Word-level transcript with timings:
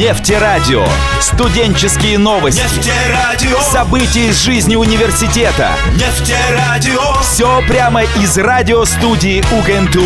Нефтерадио. 0.00 0.86
Студенческие 1.20 2.16
новости. 2.16 2.62
Нефтерадио. 2.62 3.60
События 3.60 4.28
из 4.28 4.42
жизни 4.42 4.74
университета. 4.74 5.72
Нефтерадио. 5.92 7.20
Все 7.20 7.60
прямо 7.68 8.04
из 8.04 8.38
радиостудии 8.38 9.40
УГНТУ. 9.52 10.00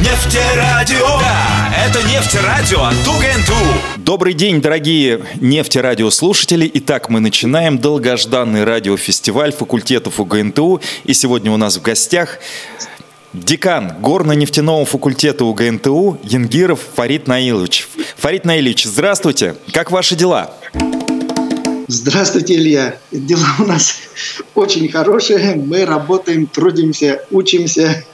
Нефтерадио. 0.00 1.18
Да, 1.18 1.74
это 1.82 2.02
Нефтерадио 2.08 2.82
от 2.82 3.08
УГНТУ. 3.08 3.54
Добрый 3.96 4.34
день, 4.34 4.60
дорогие 4.60 5.22
нефтерадиослушатели. 5.36 6.70
Итак, 6.74 7.08
мы 7.08 7.20
начинаем 7.20 7.78
долгожданный 7.78 8.64
радиофестиваль 8.64 9.54
факультетов 9.54 10.20
УГНТУ. 10.20 10.82
И 11.04 11.14
сегодня 11.14 11.52
у 11.52 11.56
нас 11.56 11.78
в 11.78 11.80
гостях 11.80 12.38
Декан 13.34 13.92
горно-нефтяного 14.00 14.84
факультета 14.86 15.44
УГНТУ 15.44 16.18
Янгиров 16.22 16.80
Фарид 16.94 17.26
Наилович. 17.26 17.86
Фарид 18.16 18.44
Наилович, 18.46 18.84
здравствуйте. 18.84 19.54
Как 19.72 19.90
ваши 19.90 20.16
дела? 20.16 20.54
Здравствуйте, 21.88 22.54
Илья. 22.54 22.96
Дела 23.12 23.48
у 23.58 23.64
нас 23.64 23.96
очень 24.54 24.90
хорошие. 24.90 25.56
Мы 25.56 25.84
работаем, 25.84 26.46
трудимся, 26.46 27.22
учимся. 27.30 28.04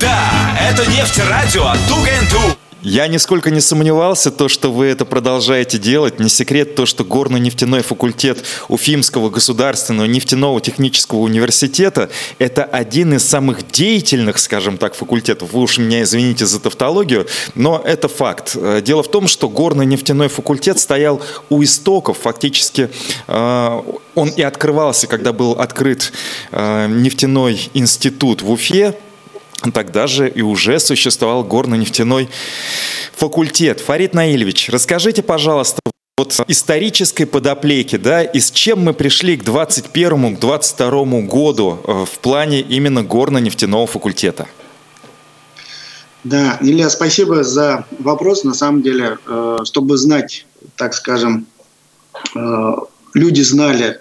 Да, 0.00 0.58
это 0.70 0.88
Нефтерадио 0.90 1.64
от 1.66 1.78
УГНТУ. 1.90 2.57
Я 2.82 3.08
нисколько 3.08 3.50
не 3.50 3.60
сомневался, 3.60 4.30
то, 4.30 4.46
что 4.48 4.70
вы 4.72 4.86
это 4.86 5.04
продолжаете 5.04 5.78
делать. 5.78 6.20
Не 6.20 6.28
секрет 6.28 6.76
то, 6.76 6.86
что 6.86 7.04
горно-нефтяной 7.04 7.82
факультет 7.82 8.44
Уфимского 8.68 9.30
государственного 9.30 10.06
нефтяного 10.06 10.60
технического 10.60 11.18
университета– 11.18 12.08
это 12.38 12.62
один 12.62 13.14
из 13.14 13.24
самых 13.24 13.66
деятельных, 13.66 14.38
скажем 14.38 14.78
так, 14.78 14.94
факультетов. 14.94 15.52
Вы 15.52 15.62
уж 15.62 15.78
меня 15.78 16.02
извините 16.02 16.46
за 16.46 16.60
тавтологию, 16.60 17.26
но 17.56 17.82
это 17.84 18.06
факт. 18.06 18.52
Э, 18.54 18.80
дело 18.80 19.02
в 19.02 19.10
том, 19.10 19.26
что 19.26 19.48
горно-нефтяной 19.48 20.28
факультет 20.28 20.78
стоял 20.78 21.20
у 21.50 21.64
истоков. 21.64 22.18
Фактически 22.18 22.90
э, 23.26 23.82
он 24.14 24.28
и 24.28 24.42
открывался, 24.42 25.08
когда 25.08 25.32
был 25.32 25.52
открыт 25.52 26.12
э, 26.52 26.86
нефтяной 26.88 27.70
институт 27.74 28.42
в 28.42 28.52
Уфе, 28.52 28.94
Тогда 29.72 30.06
же 30.06 30.28
и 30.28 30.40
уже 30.40 30.78
существовал 30.78 31.42
горно-нефтяной 31.42 32.28
факультет. 33.12 33.80
Фарид 33.80 34.14
Наилевич, 34.14 34.68
расскажите, 34.68 35.22
пожалуйста, 35.22 35.80
вот 36.16 36.34
исторической 36.48 37.24
подоплеки, 37.24 37.96
да, 37.96 38.22
и 38.22 38.40
с 38.40 38.50
чем 38.50 38.84
мы 38.84 38.92
пришли 38.92 39.36
к 39.36 39.44
21 39.44 40.36
к 40.36 40.40
22 40.40 41.22
году 41.22 41.78
э, 41.84 42.04
в 42.04 42.18
плане 42.18 42.60
именно 42.60 43.02
горно-нефтяного 43.02 43.86
факультета? 43.86 44.46
Да, 46.24 46.58
Илья, 46.60 46.90
спасибо 46.90 47.44
за 47.44 47.84
вопрос. 47.98 48.44
На 48.44 48.54
самом 48.54 48.82
деле, 48.82 49.18
э, 49.26 49.58
чтобы 49.64 49.96
знать, 49.96 50.46
так 50.76 50.94
скажем, 50.94 51.46
э, 52.34 52.74
люди 53.14 53.40
знали, 53.42 53.98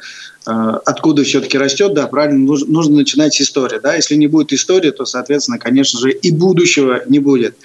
откуда 0.48 1.23
все-таки 1.23 1.58
растет, 1.58 1.94
да, 1.94 2.08
правильно, 2.08 2.40
нужно, 2.40 2.72
нужно 2.72 2.95
начинать 2.98 3.34
с 3.34 3.42
истории. 3.42 3.80
Да? 3.81 3.95
Если 3.95 4.16
не 4.16 4.28
будет 4.28 4.54
истории, 4.54 4.92
то, 4.92 5.06
соответственно, 5.06 5.59
конечно 5.59 6.00
же, 6.00 6.12
и 6.12 6.31
будущего 6.31 7.04
не 7.08 7.20
будет. 7.20 7.56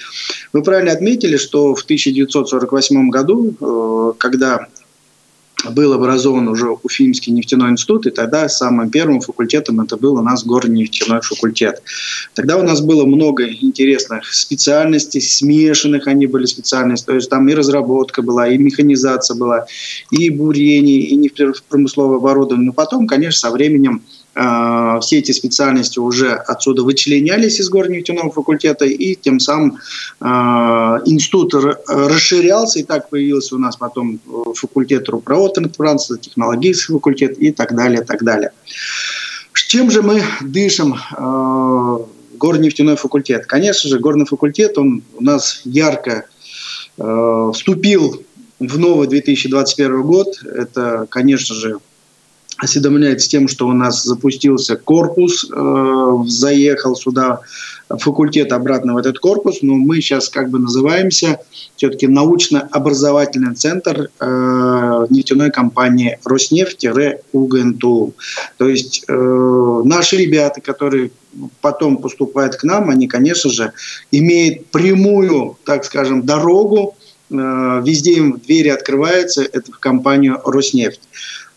Вы 0.53 0.63
правильно 0.63 0.93
отметили, 0.93 1.37
что 1.37 1.75
в 1.75 1.83
1948 1.83 3.09
году, 3.09 3.55
э, 3.61 4.13
когда 4.19 4.67
был 5.71 5.93
образован 5.93 6.49
уже 6.49 6.69
Уфимский 6.83 7.33
нефтяной 7.33 7.71
институт, 7.71 8.07
и 8.07 8.11
тогда 8.11 8.49
самым 8.49 8.91
первым 8.91 9.21
факультетом 9.21 9.81
это 9.81 9.97
был 9.97 10.15
у 10.15 10.23
нас 10.23 10.45
горно-нефтяной 10.45 11.21
факультет. 11.21 11.83
Тогда 12.35 12.57
у 12.57 12.63
нас 12.63 12.81
было 12.81 13.05
много 13.05 13.49
интересных 13.49 14.33
специальностей, 14.33 15.21
смешанных 15.21 16.07
они 16.07 16.27
были 16.27 16.47
специальности, 16.47 17.07
то 17.07 17.15
есть 17.15 17.31
там 17.31 17.49
и 17.49 17.55
разработка 17.55 18.23
была, 18.23 18.49
и 18.49 18.59
механизация 18.59 19.37
была, 19.37 19.67
и 20.11 20.31
бурение, 20.31 21.01
и 21.01 21.17
нефтепромысловое 21.17 22.19
оборудование. 22.19 22.67
Но 22.67 22.73
потом, 22.73 23.07
конечно, 23.07 23.49
со 23.49 23.51
временем 23.51 24.03
а, 24.35 24.99
все 25.01 25.19
эти 25.19 25.33
специальности 25.33 25.99
уже 25.99 26.33
отсюда 26.33 26.83
вычленялись 26.83 27.61
из 27.61 27.69
горнефтяного 27.69 28.31
факультета, 28.31 28.87
и 28.87 29.15
тем 29.15 29.41
самым 29.41 29.79
э, 30.21 30.25
институт 30.25 31.55
расширялся, 31.55 32.79
и 32.79 32.83
так 32.83 33.11
появился 33.11 33.57
у 33.57 33.59
нас 33.59 33.77
потом 33.77 34.21
э, 34.27 34.53
факультет 34.55 35.09
руководства 35.09 35.69
транспорта, 35.69 36.23
технологический 36.23 36.93
факультет 36.95 37.39
и 37.39 37.53
так 37.53 37.75
далее, 37.75 38.03
так 38.03 38.23
далее. 38.23 38.53
Чем 39.53 39.91
же 39.91 40.03
мы 40.03 40.23
дышим 40.41 40.95
э, 40.95 41.99
горнефтяной 42.39 42.97
факультет? 42.97 43.47
Конечно 43.47 43.91
же, 43.91 43.99
горный 43.99 44.27
факультет, 44.27 44.79
он 44.79 45.03
у 45.15 45.23
нас 45.23 45.61
ярко 45.65 46.27
э, 46.97 47.51
вступил 47.55 48.23
в 48.59 48.79
новый 48.79 49.09
2021 49.09 50.03
год. 50.03 50.43
Это, 50.45 51.07
конечно 51.11 51.55
же, 51.55 51.79
осведомляет 52.63 53.21
с 53.21 53.29
тем, 53.29 53.49
что 53.49 53.67
у 53.67 53.73
нас 53.73 54.05
запустился 54.05 54.77
корпус, 54.77 55.51
э, 55.51 56.15
заехал 56.27 56.95
сюда 56.95 57.41
факультет 57.89 58.53
обратно 58.53 58.95
в 58.95 58.97
этот 58.97 59.19
корпус, 59.19 59.59
но 59.63 59.75
мы 59.75 59.97
сейчас 59.97 60.29
как 60.29 60.49
бы 60.49 60.59
называемся 60.61 61.41
все-таки 61.77 62.07
научно-образовательный 62.07 63.55
центр 63.57 64.09
э, 64.21 65.07
нефтяной 65.11 65.51
компании 65.51 66.19
Роснефть-УГНТУ. 66.25 68.15
То 68.59 68.69
есть 68.69 69.05
э, 69.09 69.83
наши 69.85 70.17
ребята, 70.17 70.61
которые 70.61 71.11
потом 71.61 71.97
поступают 71.97 72.55
к 72.57 72.63
нам, 72.63 72.91
они, 72.91 73.09
конечно 73.09 73.51
же, 73.51 73.73
имеют 74.13 74.67
прямую, 74.67 75.59
так 75.65 75.85
скажем, 75.85 76.23
дорогу, 76.23 76.97
э, 77.29 77.35
везде 77.85 78.13
им 78.13 78.39
двери 78.39 78.69
открываются, 78.69 79.43
это 79.43 79.73
в 79.73 79.79
компанию 79.81 80.41
Роснефть. 80.45 81.01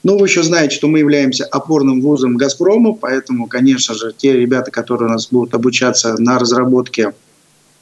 Ну, 0.05 0.19
вы 0.19 0.27
еще 0.27 0.43
знаете, 0.43 0.75
что 0.75 0.88
мы 0.88 0.99
являемся 0.99 1.45
опорным 1.45 1.99
вузом 1.99 2.38
«Газпрома», 2.38 2.93
поэтому, 2.93 3.47
конечно 3.47 3.95
же, 3.95 4.13
те 4.16 4.33
ребята, 4.33 4.69
которые 4.69 5.09
у 5.09 5.11
нас 5.13 5.29
будут 5.31 5.55
обучаться 5.55 6.16
на 6.19 6.38
разработке 6.38 7.13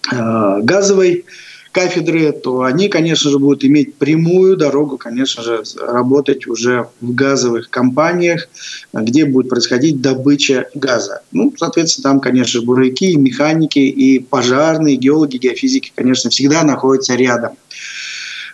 э, 0.09 0.61
газовой 0.61 1.25
кафедры, 1.73 2.31
то 2.31 2.61
они, 2.61 2.87
конечно 2.87 3.29
же, 3.29 3.39
будут 3.39 3.65
иметь 3.65 3.95
прямую 3.95 4.55
дорогу, 4.55 4.97
конечно 4.97 5.43
же, 5.43 5.63
работать 5.85 6.47
уже 6.47 6.87
в 7.01 7.13
газовых 7.13 7.69
компаниях, 7.69 8.47
где 8.93 9.25
будет 9.25 9.49
происходить 9.49 9.99
добыча 9.99 10.69
газа. 10.75 11.23
Ну, 11.33 11.53
соответственно, 11.57 12.03
там, 12.03 12.19
конечно 12.21 12.61
же, 12.61 12.65
буровики, 12.65 13.17
механики, 13.17 13.79
и 13.79 14.19
пожарные, 14.19 14.95
геологи, 14.95 15.35
геофизики, 15.35 15.91
конечно, 15.93 16.29
всегда 16.29 16.63
находятся 16.63 17.15
рядом. 17.15 17.57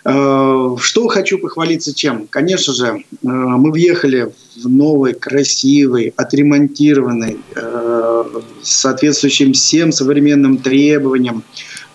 Э, 0.04 0.76
что 0.78 1.08
хочу 1.08 1.38
похвалиться 1.38 1.94
чем? 1.94 2.26
Конечно 2.28 2.72
же, 2.72 2.86
э, 2.86 3.02
мы 3.22 3.70
въехали 3.70 4.32
в 4.56 4.68
новый, 4.68 5.14
красивый, 5.14 6.14
отремонтированный, 6.16 7.38
э, 7.54 8.24
соответствующим 8.62 9.52
всем 9.52 9.92
современным 9.92 10.58
требованиям 10.58 11.42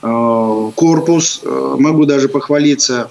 корпус. 0.02 1.42
Могу 1.44 2.06
даже 2.06 2.30
похвалиться, 2.30 3.10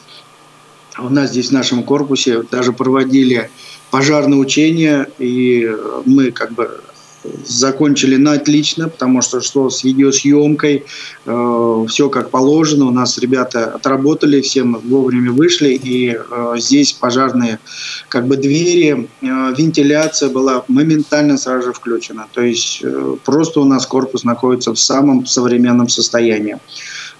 у 0.96 1.08
нас 1.08 1.30
здесь 1.30 1.48
в 1.48 1.52
нашем 1.52 1.82
корпусе 1.82 2.44
даже 2.48 2.72
проводили 2.72 3.50
пожарные 3.90 4.38
учения, 4.38 5.08
и 5.18 5.68
мы 6.04 6.30
как 6.30 6.52
бы 6.52 6.83
закончили 7.46 8.16
на 8.16 8.32
отлично, 8.32 8.88
потому 8.88 9.22
что 9.22 9.40
шло 9.40 9.70
с 9.70 9.84
видеосъемкой, 9.84 10.84
э, 11.26 11.86
все 11.88 12.08
как 12.08 12.30
положено. 12.30 12.86
У 12.86 12.90
нас 12.90 13.18
ребята 13.18 13.66
отработали, 13.66 14.40
все 14.40 14.64
мы 14.64 14.78
вовремя 14.78 15.32
вышли, 15.32 15.70
и 15.70 16.16
э, 16.16 16.54
здесь 16.58 16.92
пожарные 16.92 17.58
как 18.08 18.26
бы 18.26 18.36
двери, 18.36 19.08
э, 19.20 19.26
вентиляция 19.56 20.28
была 20.28 20.64
моментально 20.68 21.38
сразу 21.38 21.68
же 21.68 21.72
включена. 21.72 22.26
То 22.32 22.42
есть 22.42 22.80
э, 22.82 23.16
просто 23.24 23.60
у 23.60 23.64
нас 23.64 23.86
корпус 23.86 24.24
находится 24.24 24.72
в 24.72 24.78
самом 24.78 25.26
современном 25.26 25.88
состоянии. 25.88 26.58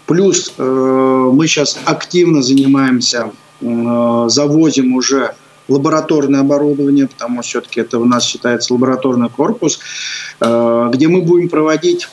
Плюс 0.07 0.53
э, 0.59 1.31
мы 1.33 1.47
сейчас 1.47 1.79
активно 1.85 2.43
занимаемся, 2.43 3.33
э, 3.61 4.25
завозим 4.29 4.95
уже 4.95 5.35
лабораторное 5.69 6.41
оборудование, 6.41 7.07
потому 7.07 7.43
что 7.43 7.61
все-таки 7.61 7.81
это 7.81 7.99
у 7.99 8.05
нас 8.05 8.25
считается 8.25 8.73
лабораторный 8.75 9.31
корпус, 9.31 9.81
э, 10.41 10.91
где 10.93 11.09
мы 11.09 11.23
будем 11.23 11.49
проводить 11.49 12.09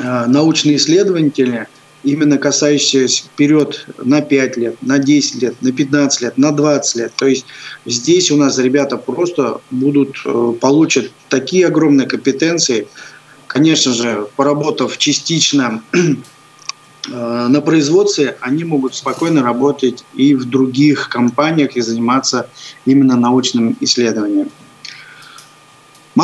э, 0.00 0.26
научные 0.26 0.76
исследования, 0.76 1.68
именно 2.02 2.38
касающиеся 2.38 3.24
вперед 3.24 3.86
на 3.98 4.20
5 4.20 4.56
лет, 4.56 4.76
на 4.80 4.98
10 4.98 5.42
лет, 5.42 5.54
на 5.60 5.72
15 5.72 6.20
лет, 6.22 6.38
на 6.38 6.52
20 6.52 6.96
лет. 6.96 7.12
То 7.16 7.26
есть 7.26 7.46
здесь 7.84 8.30
у 8.30 8.36
нас 8.36 8.58
ребята 8.58 8.96
просто 8.96 9.60
будут, 9.70 10.16
э, 10.24 10.52
получат 10.60 11.10
такие 11.28 11.66
огромные 11.66 12.06
компетенции, 12.06 12.86
конечно 13.46 13.92
же, 13.92 14.28
поработав 14.36 14.96
частично 14.98 15.82
на 17.08 17.60
производстве 17.60 18.36
они 18.40 18.64
могут 18.64 18.94
спокойно 18.94 19.42
работать 19.42 20.04
и 20.14 20.34
в 20.34 20.44
других 20.44 21.08
компаниях 21.08 21.76
и 21.76 21.80
заниматься 21.80 22.48
именно 22.84 23.16
научным 23.16 23.76
исследованием. 23.80 24.50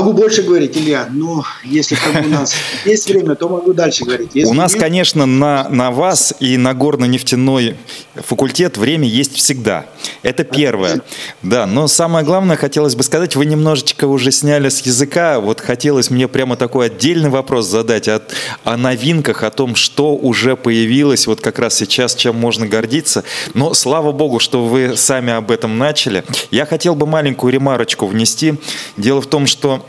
Могу 0.03 0.15
больше 0.15 0.43
говорить, 0.43 0.77
Илья, 0.77 1.07
но 1.13 1.45
если 1.63 1.95
как 1.95 2.25
у 2.27 2.29
нас 2.29 2.57
есть 2.85 3.09
время, 3.09 3.37
то 3.37 3.49
могу 3.49 3.73
дальше 3.73 4.05
говорить. 4.05 4.31
Если 4.35 4.51
у 4.51 4.53
нас, 4.53 4.73
нет... 4.73 4.83
конечно, 4.83 5.27
на, 5.27 5.69
на 5.69 5.93
вас 5.93 6.35
и 6.41 6.57
на 6.57 6.75
горно-нефтяной 6.75 7.77
факультет 8.17 8.77
время 8.77 9.07
есть 9.07 9.37
всегда. 9.37 9.87
Это 10.25 10.43
первое. 10.43 11.03
Да, 11.43 11.67
но 11.67 11.87
самое 11.87 12.25
главное, 12.25 12.57
хотелось 12.57 12.97
бы 12.97 13.05
сказать, 13.05 13.37
вы 13.37 13.47
немножечко 13.47 14.09
уже 14.09 14.33
сняли 14.33 14.71
с 14.71 14.81
языка. 14.81 15.39
Вот 15.39 15.61
хотелось 15.61 16.11
мне 16.11 16.27
прямо 16.27 16.57
такой 16.57 16.87
отдельный 16.87 17.31
вопрос 17.31 17.67
задать 17.67 18.09
о, 18.09 18.23
о 18.65 18.77
новинках, 18.77 19.45
о 19.45 19.51
том, 19.53 19.77
что 19.77 20.17
уже 20.17 20.57
появилось 20.57 21.29
вот 21.29 21.41
как 21.41 21.61
раз 21.61 21.77
сейчас, 21.77 22.17
чем 22.17 22.35
можно 22.35 22.67
гордиться. 22.67 23.23
Но 23.55 23.73
слава 23.73 24.11
богу, 24.11 24.41
что 24.41 24.65
вы 24.65 24.97
сами 24.97 25.33
об 25.33 25.53
этом 25.53 25.79
начали. 25.79 26.25
Я 26.51 26.67
хотел 26.67 26.97
бы 26.97 27.07
маленькую 27.07 27.53
ремарочку 27.53 28.09
внести. 28.09 28.55
Дело 28.97 29.21
в 29.21 29.27
том, 29.27 29.47
что 29.47 29.87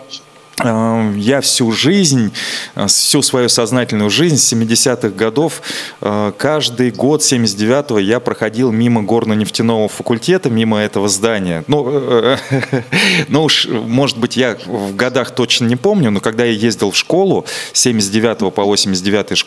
я 0.63 1.41
всю 1.41 1.71
жизнь, 1.71 2.31
э, 2.75 2.87
всю 2.87 3.21
свою 3.21 3.49
сознательную 3.49 4.09
жизнь 4.09 4.37
с 4.37 4.53
70-х 4.53 5.09
годов, 5.09 5.61
э, 6.01 6.31
каждый 6.37 6.91
год 6.91 7.21
79-го 7.21 7.99
я 7.99 8.19
проходил 8.19 8.71
мимо 8.71 9.01
горно-нефтяного 9.01 9.87
факультета, 9.87 10.49
мимо 10.49 10.79
этого 10.79 11.09
здания. 11.09 11.63
Ну, 11.67 11.85
э, 11.89 12.37
ну 13.27 13.43
уж, 13.43 13.67
может 13.67 14.17
быть, 14.17 14.37
я 14.37 14.57
в 14.65 14.95
годах 14.95 15.31
точно 15.31 15.65
не 15.65 15.75
помню, 15.75 16.11
но 16.11 16.19
когда 16.19 16.45
я 16.45 16.51
ездил 16.51 16.91
в 16.91 16.97
школу 16.97 17.45
с 17.73 17.81
79 17.81 18.53
по 18.53 18.63
89 18.63 19.45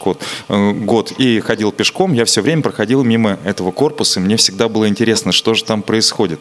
год 0.84 1.12
и 1.18 1.40
ходил 1.40 1.72
пешком, 1.72 2.12
я 2.12 2.24
все 2.24 2.42
время 2.42 2.62
проходил 2.62 3.02
мимо 3.02 3.38
этого 3.44 3.70
корпуса, 3.72 4.20
и 4.20 4.22
мне 4.22 4.36
всегда 4.36 4.68
было 4.68 4.88
интересно, 4.88 5.32
что 5.32 5.54
же 5.54 5.64
там 5.64 5.82
происходит. 5.82 6.40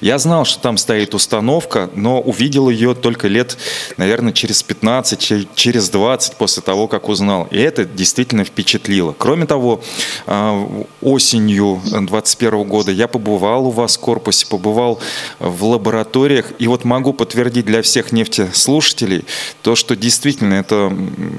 Я 0.00 0.18
знал, 0.18 0.44
что 0.44 0.60
там 0.60 0.76
стоит 0.76 1.14
установка, 1.14 1.90
но 1.94 2.20
увидел 2.20 2.68
ее 2.68 2.94
только 2.94 3.28
лет, 3.28 3.56
наверное, 3.96 4.15
наверное, 4.16 4.32
через 4.32 4.62
15, 4.62 5.48
через 5.54 5.90
20 5.90 6.36
после 6.36 6.62
того, 6.62 6.88
как 6.88 7.10
узнал. 7.10 7.48
И 7.50 7.58
это 7.58 7.84
действительно 7.84 8.44
впечатлило. 8.44 9.14
Кроме 9.18 9.44
того, 9.44 9.82
а, 10.26 10.66
осенью 11.02 11.80
2021 11.84 12.64
года 12.64 12.92
я 12.92 13.08
побывал 13.08 13.66
у 13.66 13.70
вас 13.70 13.98
в 13.98 14.00
корпусе, 14.00 14.46
побывал 14.46 15.00
в 15.38 15.64
лабораториях, 15.64 16.52
и 16.58 16.66
вот 16.66 16.84
могу 16.84 17.12
подтвердить 17.12 17.66
для 17.66 17.82
всех 17.82 18.10
нефтеслушателей 18.10 19.24
то, 19.60 19.76
что 19.76 19.94
действительно 19.94 20.54
это, 20.54 20.90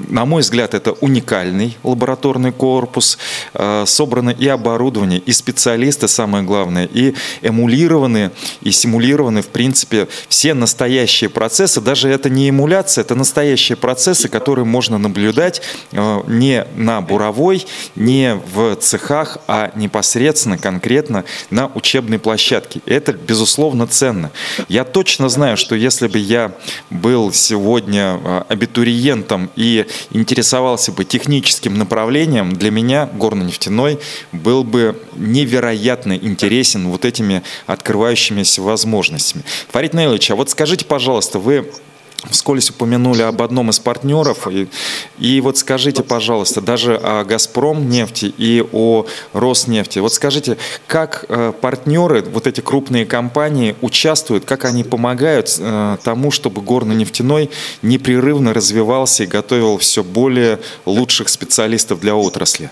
на 0.08 0.24
мой 0.24 0.42
взгляд, 0.42 0.74
это 0.74 0.92
уникальный 0.92 1.76
лабораторный 1.82 2.52
корпус, 2.52 3.18
а, 3.54 3.86
собрано 3.86 4.30
и 4.30 4.46
оборудование, 4.46 5.18
и 5.18 5.32
специалисты, 5.32 6.06
самое 6.06 6.44
главное, 6.44 6.88
и 6.92 7.14
эмулированы, 7.42 8.30
и 8.60 8.70
симулированы, 8.70 9.42
в 9.42 9.48
принципе, 9.48 10.06
все 10.28 10.54
настоящие 10.54 11.28
процессы, 11.28 11.80
даже 11.80 12.08
это 12.08 12.30
не 12.30 12.48
эмуляция– 12.58 13.02
это 13.04 13.14
настоящие 13.14 13.76
процессы, 13.76 14.28
которые 14.28 14.64
можно 14.64 14.98
наблюдать 14.98 15.62
э, 15.92 16.20
не 16.26 16.66
на 16.74 17.00
буровой, 17.00 17.64
не 17.94 18.34
в 18.52 18.74
цехах, 18.76 19.38
а 19.46 19.70
непосредственно, 19.76 20.58
конкретно 20.58 21.24
на 21.50 21.70
учебной 21.72 22.18
площадке. 22.18 22.80
Это, 22.84 23.12
безусловно, 23.12 23.86
ценно. 23.86 24.32
Я 24.68 24.82
точно 24.82 25.28
знаю, 25.28 25.56
что 25.56 25.76
если 25.76 26.08
бы 26.08 26.18
я 26.18 26.52
был 26.90 27.32
сегодня 27.32 28.18
э, 28.22 28.42
абитуриентом 28.48 29.50
и 29.54 29.86
интересовался 30.10 30.90
бы 30.90 31.04
техническим 31.04 31.78
направлением, 31.78 32.56
для 32.56 32.72
меня 32.72 33.08
горно-нефтяной 33.12 34.00
был 34.32 34.64
бы 34.64 35.00
невероятно 35.14 36.16
интересен 36.16 36.88
вот 36.88 37.04
этими 37.04 37.44
открывающимися 37.66 38.62
возможностями. 38.62 39.44
Фарид 39.70 39.94
Наилович, 39.94 40.32
а 40.32 40.34
вот 40.34 40.50
скажите, 40.50 40.84
пожалуйста, 40.84 41.38
вы 41.38 41.70
вскользь 42.24 42.70
упомянули 42.70 43.22
об 43.22 43.42
одном 43.42 43.70
из 43.70 43.78
партнеров. 43.78 44.48
И, 44.48 44.68
и 45.18 45.40
вот 45.40 45.56
скажите, 45.56 46.02
пожалуйста, 46.02 46.60
даже 46.60 46.96
о 46.96 47.24
«Газпром» 47.24 47.88
нефти 47.88 48.32
и 48.36 48.64
о 48.72 49.06
«Роснефти». 49.32 50.00
Вот 50.00 50.12
скажите, 50.12 50.56
как 50.86 51.24
э, 51.28 51.52
партнеры, 51.60 52.22
вот 52.22 52.46
эти 52.46 52.60
крупные 52.60 53.06
компании 53.06 53.76
участвуют, 53.80 54.44
как 54.44 54.64
они 54.64 54.84
помогают 54.84 55.56
э, 55.58 55.96
тому, 56.02 56.30
чтобы 56.30 56.60
горно-нефтяной 56.60 57.50
непрерывно 57.82 58.52
развивался 58.52 59.22
и 59.22 59.26
готовил 59.26 59.78
все 59.78 60.02
более 60.02 60.58
лучших 60.86 61.28
специалистов 61.28 62.00
для 62.00 62.16
отрасли? 62.16 62.70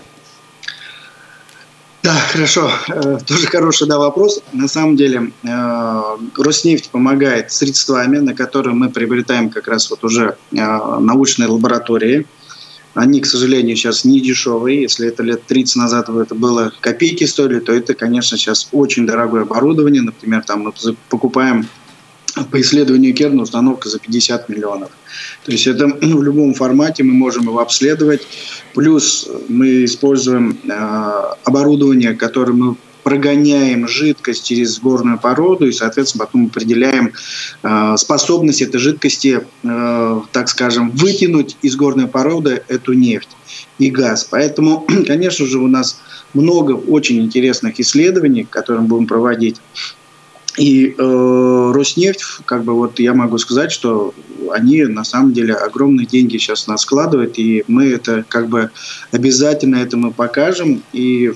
Да, 2.07 2.15
хорошо. 2.31 2.71
Э, 2.87 3.17
тоже 3.27 3.47
хороший 3.47 3.85
да, 3.85 3.99
вопрос. 3.99 4.41
На 4.53 4.69
самом 4.69 4.95
деле 4.95 5.33
э, 5.43 6.01
Роснефть 6.37 6.89
помогает 6.89 7.51
средствами, 7.51 8.19
на 8.19 8.33
которые 8.33 8.73
мы 8.73 8.89
приобретаем 8.89 9.49
как 9.49 9.67
раз 9.67 9.89
вот 9.89 10.05
уже 10.05 10.37
э, 10.53 10.55
научные 10.55 11.49
лаборатории. 11.49 12.25
Они, 12.93 13.19
к 13.19 13.25
сожалению, 13.25 13.75
сейчас 13.75 14.05
не 14.05 14.21
дешевые. 14.21 14.83
Если 14.83 15.05
это 15.05 15.21
лет 15.21 15.45
30 15.47 15.75
назад 15.75 16.07
это 16.07 16.33
было 16.33 16.71
копейки 16.79 17.25
стоили, 17.25 17.59
то 17.59 17.73
это, 17.73 17.93
конечно, 17.93 18.37
сейчас 18.37 18.69
очень 18.71 19.05
дорогое 19.05 19.41
оборудование. 19.41 20.01
Например, 20.01 20.41
там 20.43 20.61
мы 20.61 20.73
покупаем 21.09 21.67
по 22.45 22.61
исследованию 22.61 23.13
Керна 23.13 23.43
установка 23.43 23.89
за 23.89 23.99
50 23.99 24.49
миллионов. 24.49 24.89
То 25.45 25.51
есть 25.51 25.67
это 25.67 25.87
ну, 25.87 26.17
в 26.17 26.23
любом 26.23 26.53
формате 26.53 27.03
мы 27.03 27.13
можем 27.13 27.43
его 27.43 27.59
обследовать. 27.59 28.27
Плюс 28.73 29.29
мы 29.47 29.85
используем 29.85 30.57
э, 30.63 31.33
оборудование, 31.43 32.13
которое 32.13 32.53
мы 32.53 32.75
прогоняем 33.07 33.87
жидкость 33.87 34.45
через 34.45 34.79
горную 34.79 35.17
породу 35.17 35.65
и, 35.65 35.71
соответственно, 35.71 36.25
потом 36.25 36.47
определяем 36.47 37.13
э, 37.63 37.95
способность 37.97 38.61
этой 38.61 38.79
жидкости, 38.79 39.45
э, 39.63 40.21
так 40.33 40.49
скажем, 40.49 40.91
вытянуть 40.91 41.55
из 41.61 41.77
горной 41.77 42.07
породы 42.07 42.63
эту 42.67 42.91
нефть 42.91 43.29
и 43.79 43.89
газ. 43.89 44.27
Поэтому, 44.29 44.85
конечно 45.07 45.45
же, 45.45 45.59
у 45.59 45.67
нас 45.67 46.01
много 46.33 46.73
очень 46.73 47.21
интересных 47.21 47.79
исследований, 47.79 48.43
которые 48.43 48.81
мы 48.81 48.87
будем 48.89 49.07
проводить. 49.07 49.61
И 50.57 50.95
э, 50.97 51.71
Роснефть, 51.73 52.23
как 52.45 52.63
бы 52.63 52.73
вот 52.73 52.99
я 52.99 53.13
могу 53.13 53.37
сказать, 53.37 53.71
что 53.71 54.13
они 54.51 54.83
на 54.85 55.03
самом 55.03 55.33
деле 55.33 55.53
огромные 55.53 56.07
деньги 56.07 56.37
сейчас 56.37 56.67
нас 56.67 56.81
складывают, 56.81 57.37
и 57.37 57.63
мы 57.67 57.91
это 57.91 58.25
как 58.27 58.47
бы 58.47 58.71
обязательно 59.11 59.75
это 59.75 59.97
мы 59.97 60.11
покажем. 60.11 60.81
И 60.93 61.31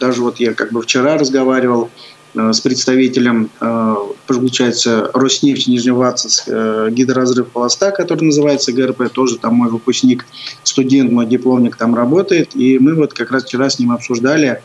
даже 0.00 0.22
вот 0.22 0.40
я 0.40 0.54
как 0.54 0.72
бы 0.72 0.80
вчера 0.82 1.18
разговаривал 1.18 1.90
с 2.34 2.60
представителем, 2.60 3.50
э, 3.60 3.94
получается, 4.26 5.10
Роснефть 5.12 5.68
Нижневартовск, 5.68 6.44
э, 6.46 6.88
гидроразрыв 6.90 7.48
пласта, 7.48 7.90
который 7.90 8.24
называется 8.24 8.72
ГРП, 8.72 9.10
тоже 9.10 9.38
там 9.38 9.54
мой 9.56 9.68
выпускник, 9.68 10.24
студент, 10.62 11.12
мой 11.12 11.26
дипломник 11.26 11.76
там 11.76 11.94
работает, 11.94 12.56
и 12.56 12.78
мы 12.78 12.94
вот 12.94 13.12
как 13.12 13.32
раз 13.32 13.44
вчера 13.44 13.68
с 13.68 13.78
ним 13.78 13.92
обсуждали, 13.92 14.62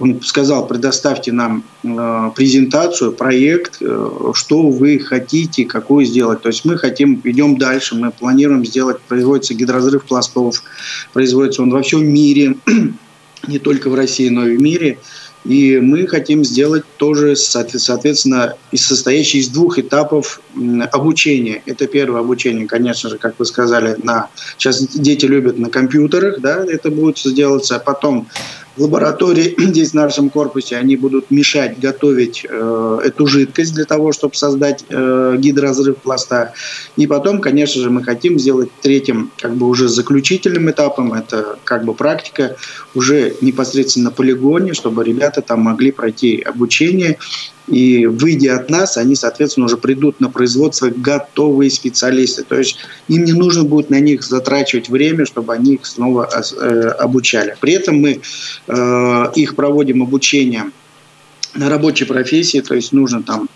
он 0.00 0.20
сказал, 0.22 0.66
предоставьте 0.66 1.30
нам 1.30 1.62
презентацию, 1.82 3.12
проект, 3.12 3.76
что 3.76 4.68
вы 4.68 4.98
хотите, 4.98 5.64
какую 5.64 6.04
сделать. 6.04 6.42
То 6.42 6.48
есть 6.48 6.64
мы 6.64 6.76
хотим, 6.76 7.20
идем 7.22 7.58
дальше, 7.58 7.94
мы 7.94 8.10
планируем 8.10 8.66
сделать, 8.66 9.00
производится 9.02 9.54
гидроразрыв 9.54 10.04
пластов, 10.04 10.64
производится 11.12 11.62
он 11.62 11.70
во 11.70 11.82
всем 11.82 12.04
мире, 12.04 12.56
не 13.46 13.58
только 13.60 13.88
в 13.88 13.94
России, 13.94 14.28
но 14.28 14.48
и 14.48 14.56
в 14.56 14.60
мире. 14.60 14.98
И 15.44 15.78
мы 15.78 16.06
хотим 16.06 16.42
сделать 16.42 16.84
тоже, 16.96 17.36
соответственно, 17.36 18.54
состоящий 18.74 19.38
из 19.38 19.48
двух 19.48 19.78
этапов 19.78 20.40
обучения. 20.90 21.62
Это 21.66 21.86
первое 21.86 22.20
обучение, 22.20 22.66
конечно 22.66 23.10
же, 23.10 23.18
как 23.18 23.38
вы 23.38 23.44
сказали, 23.44 23.96
на 24.02 24.30
сейчас 24.56 24.86
дети 24.88 25.26
любят 25.26 25.58
на 25.58 25.68
компьютерах, 25.68 26.40
да, 26.40 26.64
это 26.64 26.90
будет 26.90 27.18
сделаться. 27.18 27.78
Потом 27.78 28.26
в 28.63 28.63
лаборатории 28.76 29.54
здесь 29.58 29.90
в 29.90 29.94
нашем 29.94 30.30
корпусе 30.30 30.76
они 30.76 30.96
будут 30.96 31.30
мешать 31.30 31.78
готовить 31.78 32.46
э, 32.48 32.98
эту 33.04 33.26
жидкость 33.26 33.74
для 33.74 33.84
того, 33.84 34.12
чтобы 34.12 34.34
создать 34.34 34.84
э, 34.88 35.36
гидроразрыв 35.38 35.98
пласта. 35.98 36.52
И 36.96 37.06
потом, 37.06 37.40
конечно 37.40 37.80
же, 37.80 37.90
мы 37.90 38.02
хотим 38.02 38.38
сделать 38.38 38.70
третьим, 38.80 39.30
как 39.38 39.54
бы 39.54 39.66
уже 39.66 39.88
заключительным 39.88 40.70
этапом, 40.70 41.14
это 41.14 41.58
как 41.64 41.84
бы 41.84 41.94
практика 41.94 42.56
уже 42.94 43.34
непосредственно 43.40 44.06
на 44.06 44.10
полигоне, 44.10 44.74
чтобы 44.74 45.04
ребята 45.04 45.42
там 45.42 45.60
могли 45.60 45.90
пройти 45.90 46.40
обучение 46.40 47.18
и 47.66 48.06
выйдя 48.06 48.56
от 48.56 48.68
нас, 48.68 48.96
они, 48.96 49.14
соответственно, 49.14 49.66
уже 49.66 49.76
придут 49.76 50.20
на 50.20 50.28
производство 50.28 50.90
готовые 50.94 51.70
специалисты. 51.70 52.44
То 52.44 52.56
есть 52.56 52.76
им 53.08 53.24
не 53.24 53.32
нужно 53.32 53.64
будет 53.64 53.90
на 53.90 54.00
них 54.00 54.22
затрачивать 54.22 54.88
время, 54.88 55.24
чтобы 55.24 55.54
они 55.54 55.74
их 55.74 55.86
снова 55.86 56.28
э, 56.28 56.88
обучали. 56.98 57.56
При 57.60 57.72
этом 57.72 58.00
мы 58.00 58.20
э, 58.66 59.24
их 59.34 59.56
проводим 59.56 60.02
обучение 60.02 60.64
на 61.54 61.68
рабочей 61.68 62.04
профессии, 62.04 62.60
то 62.60 62.74
есть 62.74 62.92
нужно 62.92 63.22
там 63.22 63.48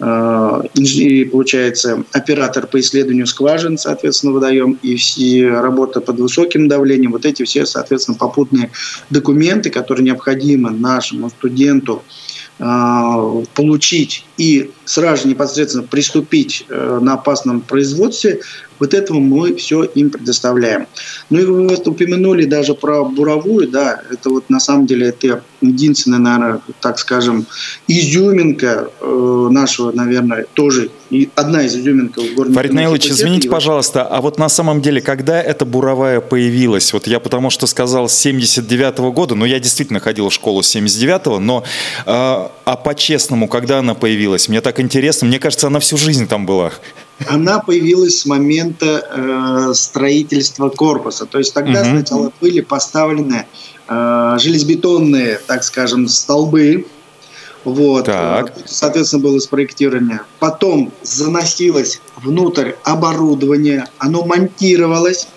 э, 0.00 1.24
получается 1.30 2.04
оператор 2.12 2.66
по 2.66 2.80
исследованию 2.80 3.26
скважин, 3.26 3.78
соответственно, 3.78 4.32
выдаем, 4.32 4.78
и 4.82 4.96
все 4.96 5.48
работа 5.50 6.00
под 6.00 6.18
высоким 6.18 6.68
давлением, 6.68 7.12
вот 7.12 7.24
эти 7.24 7.44
все, 7.44 7.64
соответственно, 7.64 8.18
попутные 8.18 8.70
документы, 9.10 9.70
которые 9.70 10.04
необходимы 10.04 10.70
нашему 10.70 11.30
студенту 11.30 12.02
получить 13.54 14.24
и 14.36 14.70
сразу 14.84 15.22
же 15.22 15.28
непосредственно 15.28 15.82
приступить 15.84 16.64
э, 16.68 16.98
на 17.02 17.14
опасном 17.14 17.60
производстве, 17.60 18.40
вот 18.84 18.94
этого 18.94 19.18
мы 19.18 19.54
все 19.54 19.84
им 19.84 20.10
предоставляем. 20.10 20.86
Ну 21.30 21.38
и 21.38 21.44
вы 21.44 21.68
вот 21.68 21.88
упомянули 21.88 22.44
даже 22.44 22.74
про 22.74 23.04
буровую, 23.04 23.68
да, 23.68 24.02
это 24.10 24.30
вот 24.30 24.50
на 24.50 24.60
самом 24.60 24.86
деле 24.86 25.08
это 25.08 25.42
единственная, 25.62 26.18
наверное, 26.18 26.60
так 26.80 26.98
скажем, 26.98 27.46
изюминка 27.88 28.90
э, 29.00 29.48
нашего, 29.50 29.92
наверное, 29.92 30.44
тоже 30.52 30.90
и 31.10 31.30
одна 31.34 31.62
из 31.62 31.74
изюминок 31.76 32.14
горного 32.34 32.54
Фарид 32.54 32.72
Наилович, 32.72 33.06
извините, 33.06 33.48
пожалуйста, 33.48 34.02
а 34.02 34.20
вот 34.20 34.38
на 34.38 34.48
самом 34.48 34.82
деле, 34.82 35.00
когда 35.00 35.40
эта 35.40 35.64
буровая 35.64 36.20
появилась? 36.20 36.92
Вот 36.92 37.06
я 37.06 37.20
потому 37.20 37.50
что 37.50 37.66
сказал 37.66 38.08
с 38.08 38.14
79 38.14 38.98
-го 38.98 39.12
года, 39.12 39.34
но 39.34 39.46
я 39.46 39.60
действительно 39.60 40.00
ходил 40.00 40.28
в 40.28 40.32
школу 40.32 40.62
с 40.62 40.74
79-го, 40.74 41.38
но 41.38 41.62
э, 41.62 41.64
а 42.06 42.76
по-честному, 42.76 43.48
когда 43.48 43.78
она 43.78 43.94
появилась? 43.94 44.48
Мне 44.48 44.60
так 44.60 44.80
интересно, 44.80 45.28
мне 45.28 45.38
кажется, 45.38 45.68
она 45.68 45.78
всю 45.78 45.96
жизнь 45.96 46.26
там 46.26 46.46
была. 46.46 46.72
Она 47.28 47.60
появилась 47.60 48.20
с 48.20 48.26
момента 48.26 49.06
э, 49.10 49.74
строительства 49.74 50.68
корпуса. 50.68 51.26
То 51.26 51.38
есть 51.38 51.54
тогда 51.54 51.82
угу. 51.82 51.90
сначала 51.90 52.32
были 52.40 52.60
поставлены 52.60 53.46
э, 53.88 54.36
железобетонные, 54.40 55.40
так 55.46 55.62
скажем, 55.64 56.08
столбы. 56.08 56.86
Вот. 57.64 58.06
Так. 58.06 58.52
Соответственно, 58.66 59.22
было 59.22 59.38
спроектирование. 59.38 60.20
Потом 60.38 60.92
заносилось 61.02 62.00
внутрь 62.16 62.72
оборудование, 62.82 63.86
оно 63.98 64.24
монтировалось. 64.24 65.28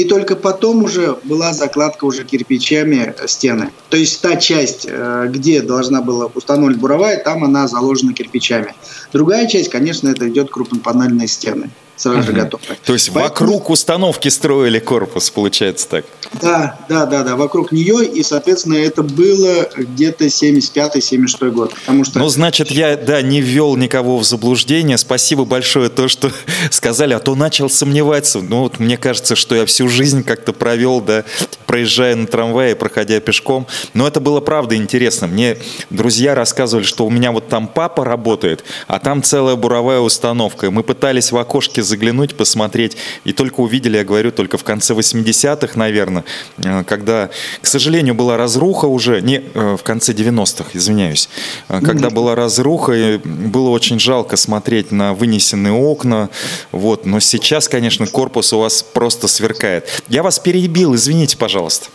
И 0.00 0.04
только 0.04 0.34
потом 0.34 0.84
уже 0.84 1.18
была 1.24 1.52
закладка 1.52 2.06
уже 2.06 2.24
кирпичами 2.24 3.14
стены. 3.26 3.70
То 3.90 3.98
есть 3.98 4.22
та 4.22 4.36
часть, 4.36 4.86
э, 4.88 5.26
где 5.28 5.60
должна 5.60 6.00
была 6.00 6.24
установлена 6.34 6.80
буровая, 6.80 7.22
там 7.22 7.44
она 7.44 7.68
заложена 7.68 8.14
кирпичами. 8.14 8.72
Другая 9.12 9.46
часть, 9.46 9.68
конечно, 9.68 10.08
это 10.08 10.26
идет 10.26 10.50
крупнопанельные 10.50 11.28
стены 11.28 11.68
сразу 12.00 12.22
же 12.22 12.32
готовы. 12.32 12.62
То 12.84 12.92
есть 12.92 13.10
Поэтому... 13.12 13.28
вокруг 13.28 13.70
установки 13.70 14.28
строили 14.28 14.78
корпус, 14.78 15.30
получается 15.30 15.88
так? 15.88 16.04
Да, 16.40 16.78
да, 16.88 17.06
да, 17.06 17.24
да, 17.24 17.36
вокруг 17.36 17.72
нее, 17.72 18.06
и, 18.06 18.22
соответственно, 18.22 18.74
это 18.74 19.02
было 19.02 19.68
где-то 19.76 20.26
75-76 20.26 21.50
год. 21.50 21.74
Потому 21.74 22.04
что... 22.04 22.20
Ну, 22.20 22.28
значит, 22.28 22.70
я, 22.70 22.96
да, 22.96 23.20
не 23.20 23.40
ввел 23.40 23.74
никого 23.76 24.16
в 24.18 24.24
заблуждение. 24.24 24.96
Спасибо 24.96 25.44
большое 25.44 25.88
то, 25.88 26.08
что 26.08 26.30
сказали, 26.70 27.14
а 27.14 27.18
то 27.18 27.34
начал 27.34 27.68
сомневаться. 27.68 28.40
Ну, 28.40 28.60
вот 28.60 28.78
мне 28.78 28.96
кажется, 28.96 29.34
что 29.34 29.56
я 29.56 29.66
всю 29.66 29.88
жизнь 29.88 30.22
как-то 30.22 30.52
провел, 30.52 31.00
да, 31.00 31.24
проезжая 31.66 32.14
на 32.14 32.26
трамвае, 32.26 32.76
проходя 32.76 33.18
пешком. 33.20 33.66
Но 33.94 34.06
это 34.06 34.20
было 34.20 34.40
правда 34.40 34.76
интересно. 34.76 35.26
Мне 35.26 35.58
друзья 35.90 36.34
рассказывали, 36.34 36.84
что 36.84 37.06
у 37.06 37.10
меня 37.10 37.32
вот 37.32 37.48
там 37.48 37.66
папа 37.66 38.04
работает, 38.04 38.64
а 38.86 39.00
там 39.00 39.22
целая 39.22 39.56
буровая 39.56 39.98
установка. 39.98 40.66
И 40.66 40.70
мы 40.70 40.84
пытались 40.84 41.32
в 41.32 41.36
окошке 41.36 41.82
заглянуть, 41.90 42.34
посмотреть. 42.36 42.96
И 43.24 43.32
только 43.32 43.60
увидели, 43.60 43.98
я 43.98 44.04
говорю, 44.04 44.30
только 44.32 44.56
в 44.56 44.64
конце 44.64 44.94
80-х, 44.94 45.78
наверное, 45.78 46.24
э, 46.58 46.84
когда, 46.84 47.28
к 47.60 47.66
сожалению, 47.66 48.14
была 48.14 48.36
разруха 48.36 48.86
уже, 48.86 49.20
не, 49.20 49.42
э, 49.54 49.76
в 49.78 49.82
конце 49.82 50.12
90-х, 50.12 50.70
извиняюсь, 50.72 51.28
э, 51.68 51.80
когда 51.82 52.10
была 52.10 52.34
разруха, 52.34 52.92
и 52.92 53.18
было 53.18 53.70
очень 53.70 54.00
жалко 54.00 54.36
смотреть 54.36 54.92
на 54.92 55.12
вынесенные 55.12 55.72
окна, 55.72 56.30
вот, 56.72 57.04
но 57.04 57.20
сейчас, 57.20 57.68
конечно, 57.68 58.06
корпус 58.06 58.52
у 58.52 58.60
вас 58.60 58.82
просто 58.82 59.28
сверкает. 59.28 60.02
Я 60.08 60.22
вас 60.22 60.38
перебил, 60.38 60.94
извините, 60.94 61.36
пожалуйста. 61.36 61.88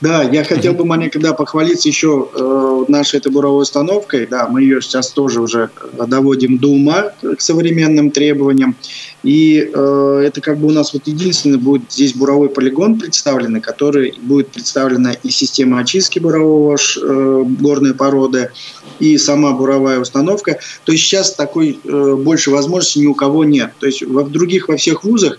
Да, 0.00 0.22
я 0.22 0.44
хотел 0.44 0.74
бы 0.74 0.84
маленько 0.84 1.18
да, 1.18 1.32
похвалиться 1.32 1.88
еще 1.88 2.28
э, 2.34 2.84
нашей 2.88 3.18
этой 3.18 3.30
буровой 3.30 3.62
установкой. 3.62 4.26
Да, 4.26 4.48
мы 4.48 4.62
ее 4.62 4.80
сейчас 4.80 5.10
тоже 5.10 5.40
уже 5.40 5.70
доводим 6.06 6.58
до 6.58 6.68
ума 6.68 7.12
к 7.22 7.40
современным 7.40 8.10
требованиям. 8.10 8.76
И 9.22 9.70
э, 9.72 10.22
это 10.26 10.40
как 10.40 10.58
бы 10.58 10.68
у 10.68 10.70
нас 10.70 10.92
вот 10.92 11.06
единственный 11.06 11.58
будет 11.58 11.90
здесь 11.90 12.14
буровой 12.14 12.48
полигон 12.48 12.98
представленный, 12.98 13.60
который 13.60 14.14
будет 14.20 14.48
представлена 14.48 15.12
и 15.12 15.30
система 15.30 15.80
очистки 15.80 16.18
бурового 16.18 16.76
э, 16.76 17.44
горной 17.60 17.94
породы, 17.94 18.50
и 18.98 19.18
сама 19.18 19.52
буровая 19.52 20.00
установка. 20.00 20.58
То 20.84 20.92
есть 20.92 21.04
сейчас 21.04 21.34
такой 21.34 21.78
э, 21.82 22.16
больше 22.16 22.50
возможностей 22.50 23.00
ни 23.00 23.06
у 23.06 23.14
кого 23.14 23.44
нет. 23.44 23.72
То 23.78 23.86
есть 23.86 24.02
в 24.02 24.30
других, 24.30 24.68
во 24.68 24.76
всех 24.76 25.04
вузах 25.04 25.38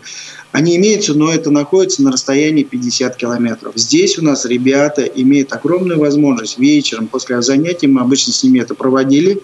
они 0.54 0.78
имеются, 0.78 1.16
но 1.16 1.34
это 1.34 1.50
находится 1.50 2.04
на 2.04 2.12
расстоянии 2.12 2.62
50 2.62 3.16
километров. 3.16 3.74
Здесь 3.76 4.20
у 4.20 4.24
нас 4.24 4.46
ребята 4.46 5.02
имеют 5.02 5.52
огромную 5.52 6.00
возможность 6.00 6.60
вечером 6.60 7.08
после 7.08 7.42
занятий, 7.42 7.88
мы 7.88 8.02
обычно 8.02 8.32
с 8.32 8.44
ними 8.44 8.60
это 8.60 8.76
проводили, 8.76 9.42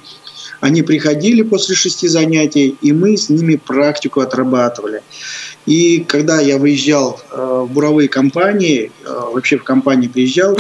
они 0.59 0.83
приходили 0.83 1.41
после 1.41 1.73
шести 1.73 2.07
занятий, 2.07 2.75
и 2.81 2.93
мы 2.93 3.17
с 3.17 3.27
ними 3.27 3.55
практику 3.55 4.21
отрабатывали. 4.21 5.01
И 5.65 6.01
когда 6.07 6.39
я 6.39 6.59
выезжал 6.59 7.19
э, 7.31 7.65
в 7.65 7.71
буровые 7.73 8.07
компании, 8.07 8.91
э, 9.03 9.09
вообще 9.33 9.57
в 9.57 9.63
компании 9.63 10.07
приезжал, 10.07 10.59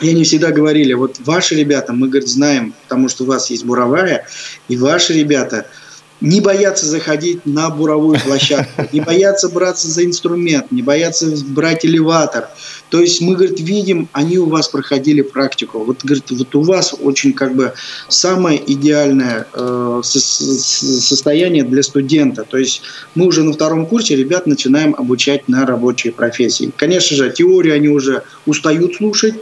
и 0.00 0.10
они 0.10 0.24
всегда 0.24 0.50
говорили, 0.50 0.94
вот 0.94 1.20
ваши 1.20 1.54
ребята, 1.54 1.92
мы, 1.92 2.08
говорит, 2.08 2.28
знаем, 2.28 2.74
потому 2.88 3.08
что 3.08 3.22
у 3.22 3.26
вас 3.28 3.50
есть 3.50 3.64
буровая, 3.64 4.26
и 4.66 4.76
ваши 4.76 5.12
ребята– 5.12 5.68
не 6.20 6.40
бояться 6.40 6.86
заходить 6.86 7.46
на 7.46 7.70
буровую 7.70 8.18
площадку, 8.20 8.86
не 8.92 9.00
бояться 9.00 9.48
браться 9.48 9.88
за 9.88 10.04
инструмент, 10.04 10.70
не 10.70 10.82
бояться 10.82 11.26
брать 11.46 11.84
элеватор. 11.84 12.48
То 12.90 13.00
есть 13.00 13.20
мы, 13.20 13.36
говорит, 13.36 13.60
видим, 13.60 14.08
они 14.12 14.38
у 14.38 14.46
вас 14.46 14.68
проходили 14.68 15.22
практику. 15.22 15.84
Вот, 15.84 16.04
говорит, 16.04 16.24
вот 16.30 16.54
у 16.54 16.60
вас 16.62 16.94
очень 17.00 17.32
как 17.32 17.54
бы 17.54 17.72
самое 18.08 18.60
идеальное 18.72 19.46
э, 19.52 20.00
состояние 20.02 21.62
для 21.64 21.82
студента. 21.82 22.44
То 22.44 22.58
есть 22.58 22.82
мы 23.14 23.26
уже 23.26 23.44
на 23.44 23.52
втором 23.52 23.86
курсе 23.86 24.16
ребят 24.16 24.46
начинаем 24.46 24.94
обучать 24.96 25.48
на 25.48 25.64
рабочие 25.64 26.12
профессии. 26.12 26.72
Конечно 26.76 27.16
же, 27.16 27.30
теорию 27.30 27.74
они 27.74 27.88
уже 27.88 28.24
устают 28.44 28.96
слушать, 28.96 29.34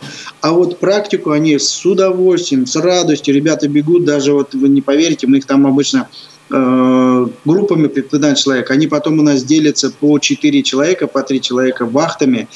а 0.42 0.52
вот 0.52 0.78
практику 0.78 1.30
они 1.30 1.58
с 1.58 1.84
удовольствием, 1.86 2.66
с 2.66 2.76
радостью. 2.76 3.34
Ребята 3.34 3.66
бегут, 3.66 4.04
даже 4.04 4.32
вот 4.32 4.54
вы 4.54 4.68
не 4.68 4.82
поверите, 4.82 5.26
мы 5.26 5.38
их 5.38 5.46
там 5.46 5.66
обычно 5.66 6.08
группами 6.50 7.88
по 7.88 8.00
15 8.00 8.42
человек. 8.42 8.70
Они 8.70 8.86
потом 8.86 9.18
у 9.18 9.22
нас 9.22 9.44
делятся 9.44 9.90
по 9.90 10.18
4 10.18 10.62
человека, 10.62 11.06
по 11.06 11.22
3 11.22 11.40
человека 11.40 11.84
вахтами. 11.84 12.48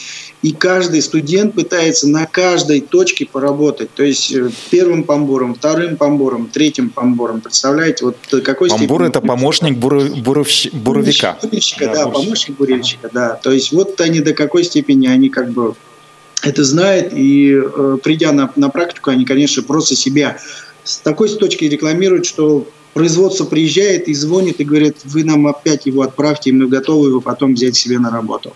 И 0.43 0.53
каждый 0.53 1.03
студент 1.03 1.55
пытается 1.55 2.09
на 2.09 2.27
каждой 2.27 2.81
точке 2.81 3.27
поработать. 3.27 3.91
То 3.95 4.03
есть 4.03 4.33
э, 4.33 4.51
первым 4.71 5.05
помбором, 5.05 5.55
вторым 5.55 5.97
помбором, 5.97 6.49
третьим 6.49 6.91
помбором. 6.91 7.41
Представляете, 7.41 8.07
вот 8.07 8.17
какой 8.43 8.69
Помбор– 8.71 9.03
это 9.05 9.21
помощник 9.21 9.77
буров, 9.77 10.11
буровщ, 10.19 10.69
буровика. 10.73 11.39
Буровщика, 11.43 11.87
да, 11.87 12.05
да 12.05 12.07
помощник 12.09 12.57
буровщика, 12.57 13.11
да. 13.13 13.35
То 13.35 13.53
есть 13.53 13.73
вот 13.73 14.01
они 14.01 14.21
до 14.21 14.33
какой 14.33 14.65
степени 14.65 15.07
они 15.07 15.29
как 15.29 15.51
бы 15.51 15.75
это 16.43 16.65
знают, 16.65 17.13
и 17.13 17.55
э, 17.55 17.99
придя 18.03 18.33
на, 18.33 18.51
на 18.57 18.69
практику, 18.69 19.11
они, 19.11 19.25
конечно, 19.25 19.63
просто 19.63 19.95
себя 19.95 20.39
с 20.83 20.99
такой 20.99 21.29
точки 21.29 21.65
рекламируют, 21.67 22.27
что 22.27 22.67
производство 22.93 23.45
приезжает 23.45 24.09
и 24.09 24.15
звонит 24.15 24.61
и 24.61 24.65
говорит, 24.65 24.99
вы 25.05 25.25
нам 25.25 25.47
опять 25.47 25.87
его 25.87 26.03
отправьте, 26.03 26.51
и 26.51 26.53
мы 26.53 26.69
готовы 26.69 27.09
его 27.09 27.21
потом 27.21 27.55
взять 27.55 27.77
себе 27.77 27.99
на 27.99 28.11
работу. 28.11 28.55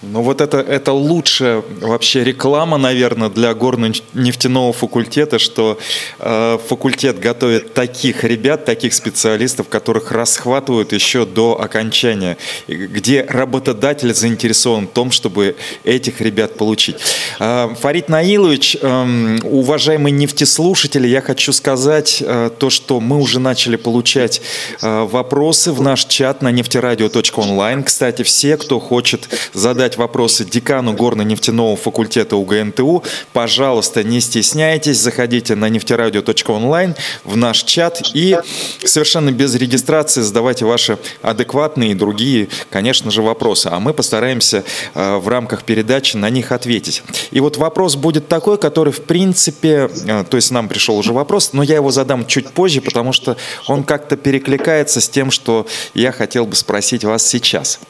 Ну 0.00 0.22
вот 0.22 0.40
это, 0.40 0.58
это 0.58 0.92
лучшая 0.92 1.60
вообще 1.80 2.22
реклама, 2.22 2.78
наверное, 2.78 3.28
для 3.28 3.52
горно-нефтяного 3.52 4.72
факультета, 4.72 5.40
что 5.40 5.76
э, 6.20 6.58
факультет 6.68 7.18
готовит 7.18 7.74
таких 7.74 8.22
ребят, 8.22 8.64
таких 8.64 8.94
специалистов, 8.94 9.68
которых 9.68 10.12
расхватывают 10.12 10.92
еще 10.92 11.26
до 11.26 11.60
окончания, 11.60 12.36
где 12.68 13.26
работодатель 13.28 14.14
заинтересован 14.14 14.86
в 14.86 14.92
том, 14.92 15.10
чтобы 15.10 15.56
этих 15.82 16.20
ребят 16.20 16.56
получить. 16.56 16.96
Э, 17.40 17.68
Фарид 17.80 18.08
Наилович, 18.08 18.76
э, 18.80 19.38
уважаемые 19.42 20.12
нефтеслушатели, 20.12 21.08
я 21.08 21.20
хочу 21.20 21.52
сказать 21.52 22.22
э, 22.24 22.50
то, 22.56 22.70
что 22.70 23.00
мы 23.00 23.18
уже 23.18 23.40
начали 23.40 23.74
получать 23.74 24.42
э, 24.80 25.02
вопросы 25.10 25.72
в 25.72 25.82
наш 25.82 26.04
чат 26.04 26.40
на 26.40 26.52
нефтерадио.онлайн. 26.52 27.82
Кстати, 27.82 28.22
все, 28.22 28.56
кто 28.56 28.78
хочет 28.78 29.28
задать 29.52 29.87
задать 29.88 29.96
вопросы 29.96 30.44
декану 30.44 30.92
горно-нефтяного 30.92 31.74
факультета 31.74 32.36
УГНТУ, 32.36 33.02
пожалуйста, 33.32 34.04
не 34.04 34.20
стесняйтесь, 34.20 34.98
заходите 34.98 35.54
на 35.54 35.70
нефтерадио.онлайн 35.70 36.94
в 37.24 37.36
наш 37.38 37.62
чат 37.62 38.02
и 38.12 38.36
совершенно 38.84 39.32
без 39.32 39.54
регистрации 39.54 40.20
задавайте 40.20 40.66
ваши 40.66 40.98
адекватные 41.22 41.92
и 41.92 41.94
другие, 41.94 42.48
конечно 42.68 43.10
же, 43.10 43.22
вопросы. 43.22 43.68
А 43.72 43.80
мы 43.80 43.94
постараемся 43.94 44.62
э, 44.94 45.16
в 45.16 45.26
рамках 45.28 45.64
передачи 45.64 46.18
на 46.18 46.28
них 46.28 46.52
ответить. 46.52 47.02
И 47.30 47.40
вот 47.40 47.56
вопрос 47.56 47.96
будет 47.96 48.28
такой, 48.28 48.58
который, 48.58 48.92
в 48.92 49.04
принципе, 49.04 49.88
э, 50.06 50.24
то 50.28 50.36
есть 50.36 50.50
нам 50.50 50.68
пришел 50.68 50.98
уже 50.98 51.14
вопрос, 51.14 51.54
но 51.54 51.62
я 51.62 51.76
его 51.76 51.90
задам 51.90 52.26
чуть 52.26 52.50
позже, 52.50 52.82
потому 52.82 53.14
что 53.14 53.38
он 53.66 53.84
как-то 53.84 54.18
перекликается 54.18 55.00
с 55.00 55.08
тем, 55.08 55.30
что 55.30 55.66
я 55.94 56.12
хотел 56.12 56.44
бы 56.44 56.56
спросить 56.56 57.04
вас 57.04 57.26
сейчас. 57.26 57.80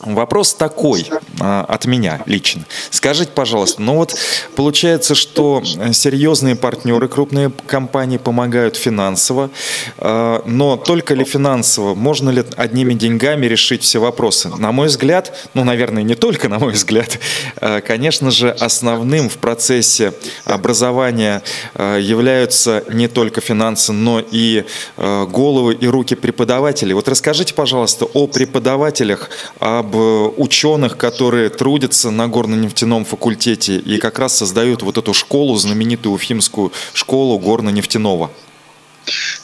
Вопрос 0.00 0.54
такой 0.54 1.06
от 1.40 1.86
меня 1.86 2.22
лично. 2.26 2.64
Скажите, 2.90 3.30
пожалуйста, 3.34 3.82
ну 3.82 3.96
вот 3.96 4.14
получается, 4.56 5.14
что 5.14 5.62
серьезные 5.92 6.56
партнеры, 6.56 7.08
крупные 7.08 7.50
компании 7.66 8.18
помогают 8.18 8.76
финансово, 8.76 9.50
а, 9.98 10.42
но 10.46 10.76
только 10.76 11.14
ли 11.14 11.24
финансово? 11.24 11.94
Можно 11.94 12.30
ли 12.30 12.44
одними 12.56 12.94
деньгами 12.94 13.46
решить 13.46 13.82
все 13.82 13.98
вопросы? 13.98 14.48
На 14.48 14.72
мой 14.72 14.88
взгляд, 14.88 15.32
ну, 15.54 15.64
наверное, 15.64 16.02
не 16.02 16.14
только 16.14 16.48
на 16.48 16.58
мой 16.58 16.72
взгляд, 16.72 17.18
а, 17.56 17.80
конечно 17.80 18.30
же, 18.30 18.50
основным 18.50 19.28
в 19.28 19.38
процессе 19.38 20.12
образования 20.44 21.42
а, 21.74 21.98
являются 21.98 22.84
не 22.92 23.08
только 23.08 23.40
финансы, 23.40 23.92
но 23.92 24.22
и 24.30 24.64
а, 24.96 25.26
головы 25.26 25.74
и 25.74 25.86
руки 25.86 26.14
преподавателей. 26.14 26.94
Вот 26.94 27.08
расскажите, 27.08 27.54
пожалуйста, 27.54 28.04
о 28.04 28.26
преподавателях, 28.26 29.30
об 29.58 29.88
об 29.88 29.96
э, 29.96 30.30
ученых, 30.36 30.96
которые 30.96 31.27
трудятся 31.56 32.10
на 32.10 32.28
горно-нефтяном 32.28 33.04
факультете 33.04 33.78
и 33.78 33.98
как 33.98 34.18
раз 34.18 34.36
создают 34.36 34.82
вот 34.82 34.98
эту 34.98 35.14
школу, 35.14 35.56
знаменитую 35.56 36.14
уфимскую 36.14 36.72
школу 36.92 37.38
горно-нефтяного. 37.38 38.30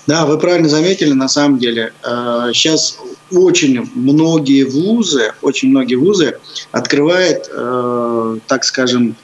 Да, 0.07 0.27
вы 0.27 0.39
правильно 0.39 0.69
заметили, 0.69 1.13
на 1.13 1.29
самом 1.29 1.59
деле. 1.59 1.93
Сейчас 2.03 2.99
э, 3.31 3.37
очень 3.37 3.89
многие 3.95 4.65
вузы, 4.65 5.33
очень 5.41 5.71
многие 5.71 5.95
вузы 5.95 6.39
открывают, 6.71 7.49
э, 7.51 8.39
так 8.47 8.65
скажем, 8.65 9.17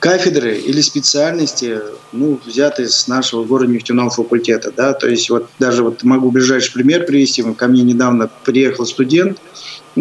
кафедры 0.00 0.58
или 0.58 0.80
специальности, 0.80 1.80
ну, 2.12 2.38
взятые 2.44 2.88
с 2.88 3.08
нашего 3.08 3.44
города 3.44 3.70
нефтяного 3.72 4.10
факультета, 4.10 4.72
да, 4.76 4.92
то 4.92 5.08
есть 5.08 5.28
вот 5.28 5.48
даже 5.58 5.82
вот 5.82 6.04
могу 6.04 6.30
ближайший 6.30 6.72
пример 6.72 7.04
привести, 7.04 7.42
ко 7.42 7.66
мне 7.66 7.82
недавно 7.82 8.30
приехал 8.44 8.86
студент, 8.86 9.38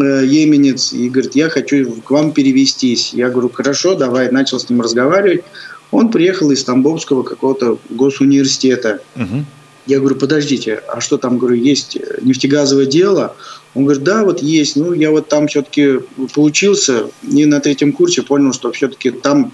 еменец 0.04 0.94
и 0.94 1.10
говорит, 1.10 1.36
я 1.36 1.50
хочу 1.50 1.92
к 2.02 2.12
вам 2.12 2.32
перевестись. 2.32 3.14
Я 3.14 3.30
говорю, 3.30 3.50
хорошо, 3.50 3.96
давай, 3.96 4.32
начал 4.32 4.60
с 4.60 4.70
ним 4.70 4.82
разговаривать. 4.82 5.44
Он 5.92 6.12
приехал 6.12 6.52
из 6.52 6.64
Тамбовского 6.64 7.24
какого-то 7.24 7.80
госуниверситета. 7.90 9.02
Угу. 9.16 9.46
Я 9.86 10.00
говорю, 10.00 10.16
подождите, 10.16 10.82
а 10.90 11.00
что 11.00 11.18
там, 11.18 11.38
говорю, 11.38 11.56
есть 11.56 11.98
нефтегазовое 12.22 12.86
дело? 12.86 13.36
Он 13.74 13.86
говорит, 13.86 14.04
да, 14.04 14.26
вот 14.26 14.42
есть. 14.42 14.76
Ну, 14.76 14.92
я 14.92 15.12
вот 15.12 15.30
там 15.30 15.48
все-таки 15.48 16.00
получился, 16.34 17.06
и 17.24 17.46
на 17.46 17.62
третьем 17.62 17.94
курсе 17.94 18.22
понял, 18.22 18.52
что 18.52 18.72
все-таки 18.72 19.12
там 19.12 19.54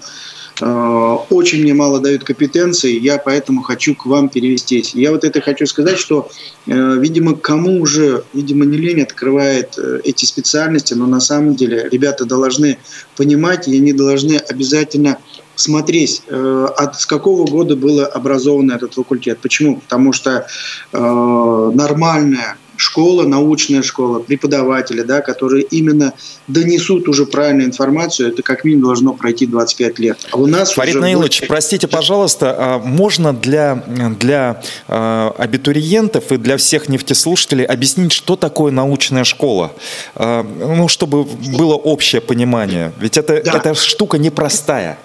очень 0.60 1.62
мне 1.62 1.74
мало 1.74 1.98
дают 1.98 2.22
компетенции, 2.22 2.98
я 2.98 3.18
поэтому 3.18 3.62
хочу 3.62 3.94
к 3.96 4.06
вам 4.06 4.28
перевестись. 4.28 4.94
Я 4.94 5.10
вот 5.10 5.24
это 5.24 5.40
хочу 5.40 5.66
сказать, 5.66 5.98
что, 5.98 6.30
э, 6.66 6.96
видимо, 6.98 7.34
кому 7.34 7.80
уже, 7.80 8.22
видимо, 8.32 8.64
не 8.64 8.76
лень 8.76 9.02
открывает 9.02 9.76
э, 9.78 10.00
эти 10.04 10.24
специальности, 10.24 10.94
но 10.94 11.06
на 11.06 11.20
самом 11.20 11.56
деле 11.56 11.88
ребята 11.90 12.24
должны 12.24 12.78
понимать, 13.16 13.66
и 13.66 13.76
они 13.76 13.92
должны 13.92 14.36
обязательно 14.36 15.18
смотреть, 15.56 16.22
от 16.28 17.00
с 17.00 17.06
какого 17.06 17.46
года 17.48 17.76
был 17.76 18.00
образован 18.00 18.72
этот 18.72 18.94
факультет. 18.94 19.38
Почему? 19.40 19.76
Потому 19.76 20.12
что 20.12 20.48
нормальная 20.90 22.56
школа, 22.84 23.26
научная 23.26 23.82
школа, 23.82 24.18
преподаватели, 24.18 25.02
да, 25.02 25.20
которые 25.20 25.64
именно 25.64 26.12
донесут 26.46 27.08
уже 27.08 27.24
правильную 27.24 27.68
информацию, 27.68 28.28
это 28.28 28.42
как 28.42 28.64
минимум 28.64 28.84
должно 28.84 29.14
пройти 29.14 29.46
25 29.46 29.98
лет. 29.98 30.18
А 30.30 30.36
у 30.36 30.46
нас 30.46 30.72
Фарид 30.74 30.96
Наилович, 30.96 31.40
будет... 31.40 31.48
простите, 31.48 31.88
пожалуйста, 31.88 32.54
а 32.58 32.78
можно 32.78 33.32
для, 33.32 33.82
для 34.20 34.62
а, 34.86 35.34
абитуриентов 35.38 36.30
и 36.30 36.36
для 36.36 36.56
всех 36.56 36.88
нефтеслушателей 36.88 37.64
объяснить, 37.64 38.12
что 38.12 38.36
такое 38.36 38.70
научная 38.70 39.24
школа? 39.24 39.72
А, 40.14 40.42
ну, 40.42 40.88
чтобы 40.88 41.24
было 41.24 41.74
общее 41.74 42.20
понимание. 42.20 42.92
Ведь 43.00 43.16
это, 43.16 43.42
да. 43.42 43.52
эта 43.56 43.74
штука 43.74 44.18
непростая. 44.18 44.98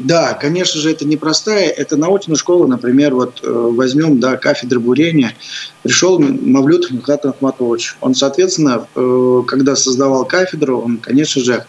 Да, 0.00 0.32
конечно 0.32 0.80
же, 0.80 0.90
это 0.90 1.04
непростая. 1.04 1.68
Это 1.68 1.96
научная 1.98 2.36
школа, 2.36 2.66
например, 2.66 3.14
вот 3.14 3.40
э, 3.42 3.50
возьмем, 3.50 4.18
да, 4.18 4.38
кафедры 4.38 4.80
бурения. 4.80 5.34
Пришел 5.82 6.18
Мавлют 6.18 6.90
Михаил 6.90 7.20
Ахматович. 7.24 7.96
Он, 8.00 8.14
соответственно, 8.14 8.86
э, 8.94 9.42
когда 9.46 9.76
создавал 9.76 10.24
кафедру, 10.24 10.80
он, 10.80 10.96
конечно 10.96 11.42
же, 11.42 11.66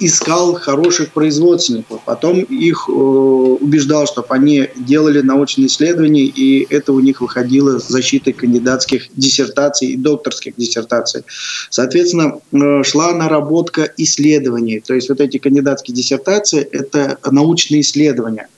искал 0.00 0.54
хороших 0.54 1.12
производственников, 1.12 2.00
потом 2.04 2.40
их 2.40 2.86
э, 2.88 2.92
убеждал, 2.92 4.06
чтобы 4.06 4.28
они 4.30 4.68
делали 4.76 5.20
научные 5.20 5.68
исследования, 5.68 6.24
и 6.24 6.66
это 6.68 6.92
у 6.92 7.00
них 7.00 7.20
выходило 7.20 7.78
с 7.78 7.88
защитой 7.88 8.32
кандидатских 8.32 9.08
диссертаций 9.14 9.88
и 9.88 9.96
докторских 9.96 10.54
диссертаций. 10.56 11.22
Соответственно, 11.70 12.40
э, 12.52 12.82
шла 12.82 13.12
наработка 13.12 13.90
исследований, 13.96 14.80
то 14.80 14.94
есть 14.94 15.08
вот 15.08 15.20
эти 15.20 15.38
кандидатские 15.38 15.94
диссертации– 15.94 16.60
это 16.72 17.18
научные 17.30 17.82
исследования– 17.82 18.48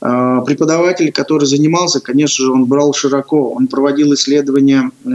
преподаватель, 0.00 1.12
который 1.12 1.44
занимался, 1.44 2.00
конечно 2.00 2.44
же, 2.44 2.52
он 2.52 2.64
брал 2.64 2.94
широко, 2.94 3.50
он 3.50 3.66
проводил 3.66 4.14
исследования, 4.14 4.90
э, 5.04 5.10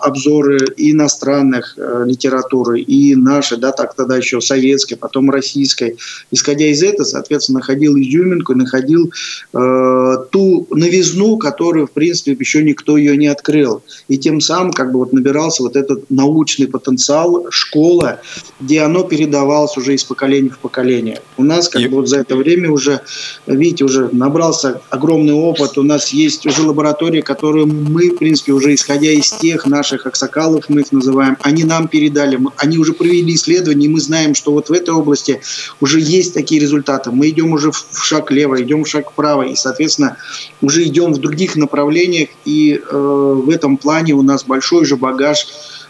обзоры 0.00 0.58
и 0.76 0.92
иностранных 0.92 1.74
э, 1.76 2.04
литературы, 2.06 2.80
и 2.80 3.14
нашей, 3.14 3.58
да, 3.58 3.72
так 3.72 3.94
тогда 3.94 4.16
еще 4.16 4.40
советской, 4.40 4.94
потом 4.94 5.30
российской. 5.30 5.96
Исходя 6.30 6.66
из 6.66 6.82
этого, 6.82 7.04
соответственно, 7.04 7.58
находил 7.58 7.96
изюминку, 7.96 8.54
находил 8.54 9.12
э, 9.52 10.16
ту 10.30 10.66
новизну, 10.70 11.36
которую, 11.36 11.86
в 11.86 11.92
принципе, 11.92 12.32
еще 12.32 12.62
никто 12.62 12.96
ее 12.96 13.16
не 13.16 13.26
открыл. 13.26 13.82
И 14.08 14.18
тем 14.18 14.40
самым 14.40 14.72
как 14.72 14.92
бы 14.92 15.00
вот 15.00 15.12
набирался 15.12 15.62
вот 15.62 15.76
этот 15.76 16.10
научный 16.10 16.66
потенциал, 16.66 17.46
школа, 17.50 18.20
где 18.60 18.82
оно 18.82 19.02
передавалось 19.02 19.76
уже 19.76 19.94
из 19.94 20.04
поколения 20.04 20.50
в 20.50 20.58
поколение. 20.58 21.20
У 21.36 21.44
нас 21.44 21.68
как 21.68 21.82
и... 21.82 21.88
бы 21.88 21.96
вот 21.96 22.08
за 22.08 22.18
это 22.18 22.36
время 22.36 22.70
уже, 22.70 23.00
видите, 23.46 23.84
уже 23.84 24.08
набрался 24.18 24.80
огромный 24.90 25.34
опыт. 25.34 25.78
У 25.78 25.82
нас 25.82 26.08
есть 26.08 26.46
уже 26.46 26.62
лаборатории, 26.62 27.20
которые 27.20 27.66
мы, 27.66 28.10
в 28.10 28.16
принципе, 28.16 28.52
уже 28.52 28.74
исходя 28.74 29.10
из 29.10 29.30
тех 29.30 29.66
наших 29.66 30.06
аксакалов, 30.06 30.68
мы 30.68 30.82
их 30.82 30.92
называем, 30.92 31.36
они 31.40 31.64
нам 31.64 31.88
передали, 31.88 32.38
они 32.56 32.78
уже 32.78 32.92
провели 32.92 33.34
исследования, 33.34 33.86
и 33.86 33.88
мы 33.88 34.00
знаем, 34.00 34.34
что 34.34 34.52
вот 34.52 34.68
в 34.68 34.72
этой 34.72 34.94
области 34.94 35.40
уже 35.80 36.00
есть 36.00 36.34
такие 36.34 36.60
результаты. 36.60 37.10
Мы 37.10 37.28
идем 37.30 37.52
уже 37.52 37.70
в 37.70 38.04
шаг 38.04 38.30
лево, 38.30 38.60
идем 38.62 38.84
в 38.84 38.88
шаг 38.88 39.10
вправо, 39.10 39.42
и, 39.42 39.54
соответственно, 39.54 40.16
уже 40.60 40.84
идем 40.84 41.12
в 41.12 41.18
других 41.18 41.56
направлениях, 41.56 42.28
и 42.44 42.74
э, 42.74 42.96
в 42.96 43.50
этом 43.50 43.76
плане 43.76 44.14
у 44.14 44.22
нас 44.22 44.44
большой 44.44 44.84
же 44.84 44.96
багаж 44.96 45.46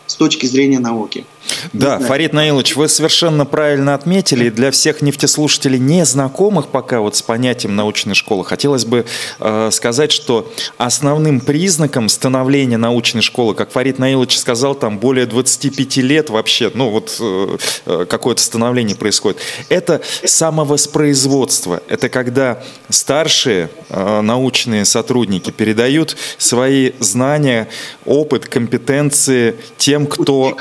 с 0.06 0.16
точки 0.16 0.46
зрения 0.46 0.78
науки. 0.78 1.24
Да, 1.72 1.98
Фарид 1.98 2.32
Наилович, 2.32 2.76
вы 2.76 2.88
совершенно 2.88 3.46
правильно 3.46 3.94
отметили. 3.94 4.50
Для 4.50 4.70
всех 4.70 5.02
нефтеслушателей, 5.02 5.78
не 5.78 6.04
знакомых 6.04 6.68
пока 6.68 7.00
вот 7.00 7.16
с 7.16 7.22
понятием 7.22 7.76
научной 7.76 8.14
школы, 8.14 8.44
хотелось 8.44 8.84
бы 8.84 9.04
э, 9.40 9.70
сказать, 9.72 10.12
что 10.12 10.52
основным 10.78 11.40
признаком 11.40 12.08
становления 12.08 12.76
научной 12.76 13.22
школы, 13.22 13.54
как 13.54 13.70
Фарид 13.70 13.98
Наилович 13.98 14.38
сказал, 14.38 14.74
там 14.74 14.98
более 14.98 15.26
25 15.26 15.96
лет 15.98 16.30
вообще, 16.30 16.70
ну 16.74 16.90
вот 16.90 17.16
э, 17.20 17.58
э, 17.86 18.06
какое-то 18.08 18.42
становление 18.42 18.96
происходит, 18.96 19.40
это 19.68 20.00
самовоспроизводство. 20.24 21.82
Это 21.88 22.08
когда 22.08 22.62
старшие 22.88 23.70
э, 23.88 24.20
научные 24.20 24.84
сотрудники 24.84 25.50
передают 25.50 26.16
свои 26.38 26.92
знания, 27.00 27.68
опыт, 28.04 28.46
компетенции 28.46 29.56
тем, 29.76 30.06
кто 30.06 30.56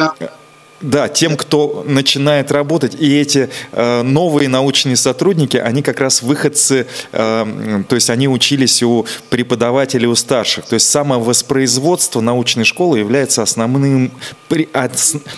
да, 0.84 1.08
тем, 1.08 1.38
кто 1.38 1.84
начинает 1.88 2.52
работать, 2.52 2.96
и 3.00 3.18
эти 3.18 3.50
э, 3.72 4.02
новые 4.02 4.50
научные 4.50 4.98
сотрудники, 4.98 5.58
они 5.58 5.82
как 5.82 6.00
раз 6.00 6.22
выходцы, 6.22 6.86
э, 7.12 7.84
то 7.88 7.96
есть 7.96 8.10
они 8.10 8.28
учились 8.28 8.84
у 8.84 9.06
преподавателей, 9.30 10.08
у 10.08 10.16
старших. 10.16 10.66
То 10.66 10.76
есть 10.76 10.90
самовоспроизводство 10.90 12.20
научной 12.20 12.66
школы 12.66 13.00
является 13.00 13.42
основным, 13.42 14.12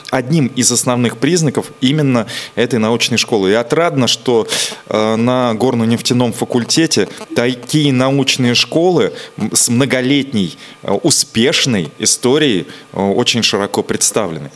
одним 0.10 0.48
из 0.48 0.72
основных 0.72 1.18
признаков 1.18 1.72
именно 1.80 2.26
этой 2.56 2.80
научной 2.80 3.18
школы. 3.18 3.52
И 3.52 3.54
отрадно, 3.54 4.08
что 4.08 4.48
э, 4.88 5.16
на 5.16 5.54
горно-нефтяном 5.54 6.34
факультете 6.34 7.08
такие 7.36 7.94
научные 7.94 8.56
школы 8.56 9.14
с 9.54 9.70
многолетней 9.70 10.58
э, 10.82 10.92
успешной 10.92 11.92
историей 12.00 12.66
э, 12.94 13.00
очень 13.00 13.44
широко 13.44 13.84
представлены. 13.84 14.50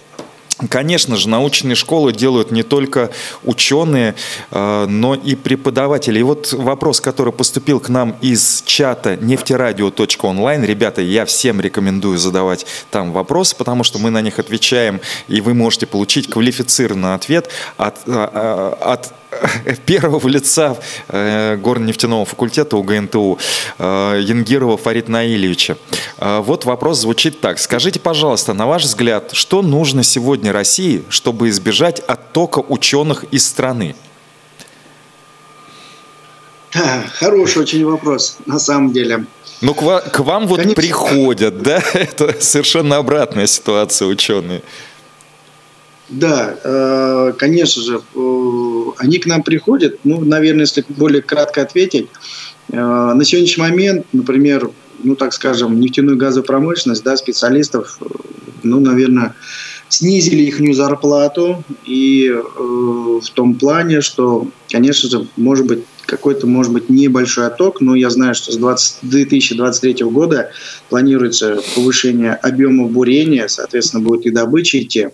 Конечно 0.68 1.16
же, 1.16 1.30
научные 1.30 1.76
школы 1.76 2.12
делают 2.12 2.52
не 2.52 2.64
только 2.64 3.12
ученые, 3.44 4.16
э, 4.52 4.86
но 4.90 5.16
и 5.16 5.36
преподаватели. 5.36 6.20
И 6.20 6.24
вот 6.24 6.52
вопрос, 6.52 7.00
который 7.00 7.32
поступил 7.32 7.80
к 7.80 7.88
нам 7.88 8.18
из 8.20 8.64
чата 8.66 9.16
нефтерадио.онлайн. 9.16 10.66
Ребята, 10.66 11.02
я 11.02 11.26
всем 11.26 11.62
рекомендую 11.62 12.18
задавать 12.18 12.66
там 12.92 13.14
вопросы, 13.14 13.56
потому 13.56 13.86
что 13.86 14.00
мы 14.00 14.10
на 14.10 14.22
них 14.22 14.38
отвечаем, 14.38 15.00
и 15.30 15.40
вы 15.40 15.54
можете 15.54 15.86
получить 15.86 16.30
квалифицированный 16.30 17.14
ответ 17.14 17.50
от, 17.78 17.96
э, 18.08 18.76
от 18.82 19.14
первого 19.86 20.28
лица 20.28 20.78
э, 21.08 21.56
горно-нефтяного 21.58 22.26
факультета 22.26 22.78
УГНТУ 22.78 23.40
э, 23.78 24.22
Янгирова 24.24 24.78
Фарид 24.78 25.10
Наильевича. 25.10 25.78
Э, 26.18 26.40
вот 26.40 26.66
вопрос 26.66 27.00
звучит 27.00 27.42
так. 27.42 27.60
Скажите, 27.60 28.00
пожалуйста, 28.00 28.54
на 28.54 28.68
ваш 28.68 28.84
взгляд, 28.84 29.32
что 29.34 29.62
нужно 29.62 30.04
сегодня 30.04 30.52
России, 30.52 31.04
чтобы 31.10 31.50
избежать 31.50 32.00
оттока 32.00 32.60
ученых 32.60 33.26
из 33.32 33.48
страны? 33.48 33.96
Хороший 36.72 37.64
очень 37.64 37.86
вопрос, 37.86 38.38
на 38.46 38.60
самом 38.60 38.92
деле. 38.94 39.26
Ну, 39.62 39.74
к, 39.74 39.82
вам, 39.82 40.02
к 40.02 40.20
вам 40.20 40.48
вот 40.48 40.58
Конечно. 40.62 40.82
приходят, 40.82 41.62
да? 41.62 41.82
Это 41.94 42.36
совершенно 42.40 42.98
обратная 42.98 43.48
ситуация, 43.48 44.08
ученые. 44.08 44.62
Да, 46.10 46.56
э, 46.64 47.34
конечно 47.38 47.84
же, 47.84 48.02
э, 48.16 48.84
они 48.98 49.20
к 49.20 49.28
нам 49.28 49.44
приходят. 49.44 50.00
Ну, 50.04 50.22
наверное, 50.26 50.62
если 50.62 50.84
более 50.90 51.22
кратко 51.22 51.62
ответить, 51.62 52.08
э, 52.72 52.76
на 52.76 53.24
сегодняшний 53.24 53.62
момент, 53.62 54.08
например, 54.12 54.72
ну, 55.04 55.16
так 55.16 55.34
скажем, 55.34 55.80
нефтяную 55.80 56.18
газопромышленность, 56.18 57.04
да, 57.04 57.16
специалистов, 57.16 58.00
ну, 58.64 58.80
наверное, 58.80 59.36
снизили 59.88 60.44
их 60.44 60.76
зарплату 60.76 61.64
и 61.86 62.36
в 62.58 63.30
том 63.34 63.56
плане, 63.56 64.02
что, 64.02 64.48
конечно 64.68 65.10
же, 65.10 65.28
может 65.38 65.66
быть, 65.66 65.80
какой-то, 66.06 66.48
может 66.48 66.74
быть, 66.74 66.90
небольшой 66.90 67.48
отток, 67.48 67.82
но 67.82 67.96
я 67.96 68.10
знаю, 68.10 68.36
что 68.36 68.52
с 68.52 68.58
20, 68.58 68.98
2023 69.04 70.06
года 70.06 70.52
планируется 70.90 71.60
повышение 71.76 72.34
объема 72.34 72.88
бурения, 72.88 73.48
соответственно, 73.48 74.04
будет 74.04 74.26
и 74.26 74.32
добыча 74.32 74.80
идти. 74.80 75.08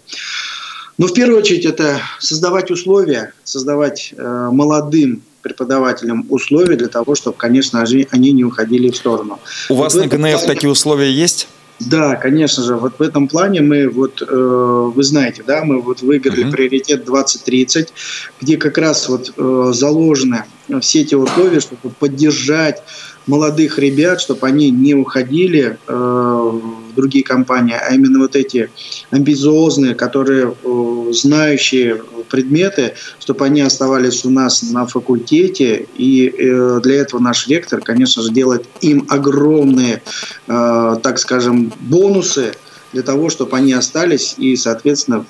Но 0.98 1.08
в 1.08 1.14
первую 1.14 1.40
очередь 1.40 1.66
это 1.66 2.00
создавать 2.20 2.72
условия, 2.72 3.34
создавать 3.44 4.14
э, 4.16 4.50
молодым 4.52 5.22
преподавателям 5.42 6.26
условия 6.30 6.76
для 6.76 6.88
того, 6.88 7.16
чтобы, 7.16 7.38
конечно, 7.38 7.84
они 8.12 8.32
не 8.32 8.44
уходили 8.44 8.90
в 8.90 8.96
сторону. 8.96 9.40
У 9.70 9.76
вот 9.76 9.84
вас 9.84 9.94
на 9.94 10.08
ГНФ 10.08 10.18
плане... 10.18 10.48
такие 10.48 10.72
условия 10.72 11.12
есть? 11.12 11.48
Да, 11.80 12.16
конечно 12.16 12.64
же. 12.64 12.78
Вот 12.78 13.00
в 13.00 13.02
этом 13.02 13.28
плане 13.28 13.62
мы, 13.62 13.90
вот, 13.90 14.22
э, 14.22 14.92
вы 14.96 15.04
знаете, 15.04 15.44
да, 15.46 15.66
мы 15.66 15.82
вот 15.82 16.02
выиграли 16.02 16.46
uh-huh. 16.46 16.52
приоритет 16.52 17.04
2030, 17.04 17.94
где 18.42 18.58
как 18.58 18.78
раз 18.78 19.10
вот 19.10 19.34
э, 19.36 19.72
заложены 19.74 20.46
все 20.80 21.02
эти 21.02 21.16
условия, 21.16 21.60
чтобы 21.60 21.90
поддержать 21.90 22.82
молодых 23.28 23.78
ребят, 23.78 24.22
чтобы 24.22 24.48
они 24.48 24.72
не 24.72 24.94
уходили 24.96 25.78
э, 25.88 26.60
другие 26.96 27.24
компании, 27.24 27.76
а 27.76 27.94
именно 27.94 28.20
вот 28.20 28.36
эти 28.36 28.70
амбициозные, 29.12 29.96
которые 29.96 30.54
э, 30.64 31.12
знающие 31.12 32.02
предметы, 32.30 32.96
чтобы 33.20 33.46
они 33.46 33.62
оставались 33.62 34.26
у 34.26 34.30
нас 34.30 34.64
на 34.64 34.88
факультете. 34.88 35.88
И 35.96 36.28
э, 36.28 36.80
для 36.82 36.96
этого 36.96 37.22
наш 37.22 37.48
ректор, 37.48 37.82
конечно 37.82 38.24
же, 38.24 38.32
делает 38.32 38.66
им 38.82 39.06
огромные, 39.10 40.02
э, 40.48 40.96
так 41.04 41.20
скажем, 41.20 41.72
бонусы 41.82 42.54
для 42.94 43.04
того, 43.04 43.30
чтобы 43.30 43.58
они 43.58 43.74
остались 43.74 44.36
и, 44.38 44.56
соответственно, 44.56 45.26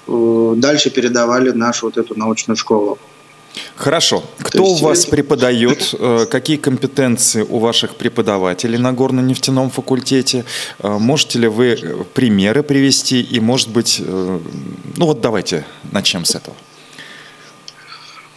дальше 0.56 0.92
передавали 0.92 1.50
нашу 1.50 1.88
вот 1.88 1.98
эту 1.98 2.18
научную 2.18 2.56
школу. 2.56 3.00
Хорошо. 3.76 4.24
Кто 4.40 4.64
есть... 4.64 4.82
у 4.82 4.86
вас 4.86 5.06
преподает? 5.06 5.94
Э, 6.06 6.26
какие 6.30 6.58
компетенции 6.58 7.42
у 7.42 7.60
ваших 7.60 7.96
преподавателей 7.96 8.78
на 8.78 8.92
горно-нефтяном 8.92 9.70
факультете? 9.70 10.46
Э, 10.80 10.98
можете 11.00 11.40
ли 11.40 11.48
вы 11.48 11.68
э, 11.68 12.04
примеры 12.14 12.64
привести? 12.64 13.22
И, 13.22 13.40
может 13.40 13.70
быть, 13.70 14.02
ну 14.02 15.06
вот 15.06 15.22
давайте 15.22 15.66
начнем 15.92 16.26
с 16.26 16.36
этого. 16.36 16.56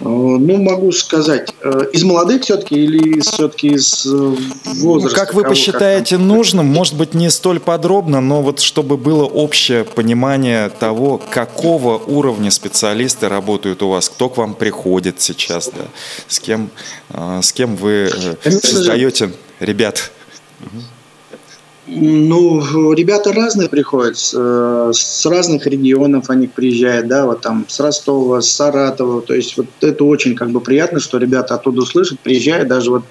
Э, 0.01 0.05
ну, 0.05 0.63
могу 0.63 0.93
сказать, 0.93 1.53
э, 1.61 1.87
из 1.93 2.05
молодых 2.05 2.43
все-таки 2.43 2.77
или 2.77 3.21
все-таки 3.21 3.69
из 3.69 4.07
э, 4.07 4.35
возраста? 4.65 5.19
Как 5.19 5.35
вы 5.35 5.43
кого, 5.43 5.55
посчитаете 5.55 6.17
как... 6.17 6.25
нужным, 6.25 6.67
может 6.67 6.95
быть, 6.95 7.15
не 7.15 7.31
столь 7.31 7.59
подробно, 7.59 8.21
но 8.21 8.43
вот 8.43 8.61
чтобы 8.61 8.97
было 8.97 9.25
общее 9.25 9.85
понимание 9.85 10.69
того, 10.69 11.21
какого 11.31 11.99
уровня 11.99 12.53
специалисты 12.53 13.29
работают 13.29 13.83
у 13.83 13.89
вас, 13.89 14.09
кто 14.09 14.29
к 14.29 14.37
вам 14.37 14.55
приходит 14.55 15.21
сейчас, 15.21 15.69
да, 15.75 15.85
с 16.29 16.39
кем, 16.39 16.71
с 17.11 17.53
кем 17.53 17.75
вы 17.77 18.09
создаете? 18.45 19.33
Ребят. 19.59 20.13
Ну, 21.91 22.93
ребята 22.93 23.33
разные 23.33 23.71
приходят, 23.71 24.19
э, 24.35 24.91
с 24.93 25.25
разных 25.25 25.67
регионов 25.67 26.29
они 26.29 26.47
приезжают, 26.47 27.09
да, 27.09 27.25
вот 27.25 27.41
там 27.41 27.65
с 27.67 27.81
Ростова, 27.81 28.43
с 28.43 28.51
Саратова, 28.51 29.23
то 29.23 29.35
есть 29.35 29.57
вот 29.57 29.67
это 29.81 30.05
очень 30.05 30.35
как 30.35 30.51
бы 30.51 30.61
приятно, 30.61 31.01
что 31.01 31.17
ребята 31.17 31.55
оттуда 31.55 31.83
слышат, 31.87 32.21
приезжают, 32.21 32.69
даже 32.69 32.91
вот 32.91 33.05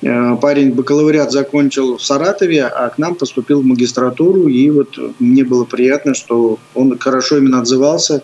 э, 0.00 0.36
парень 0.40 0.72
бакалавриат 0.72 1.30
закончил 1.30 1.98
в 1.98 2.02
Саратове, 2.02 2.64
а 2.64 2.88
к 2.88 2.96
нам 2.96 3.16
поступил 3.16 3.60
в 3.60 3.66
магистратуру, 3.66 4.48
и 4.48 4.70
вот 4.70 4.98
мне 5.18 5.44
было 5.44 5.64
приятно, 5.64 6.14
что 6.14 6.58
он 6.74 6.98
хорошо 6.98 7.36
именно 7.36 7.60
отзывался, 7.60 8.22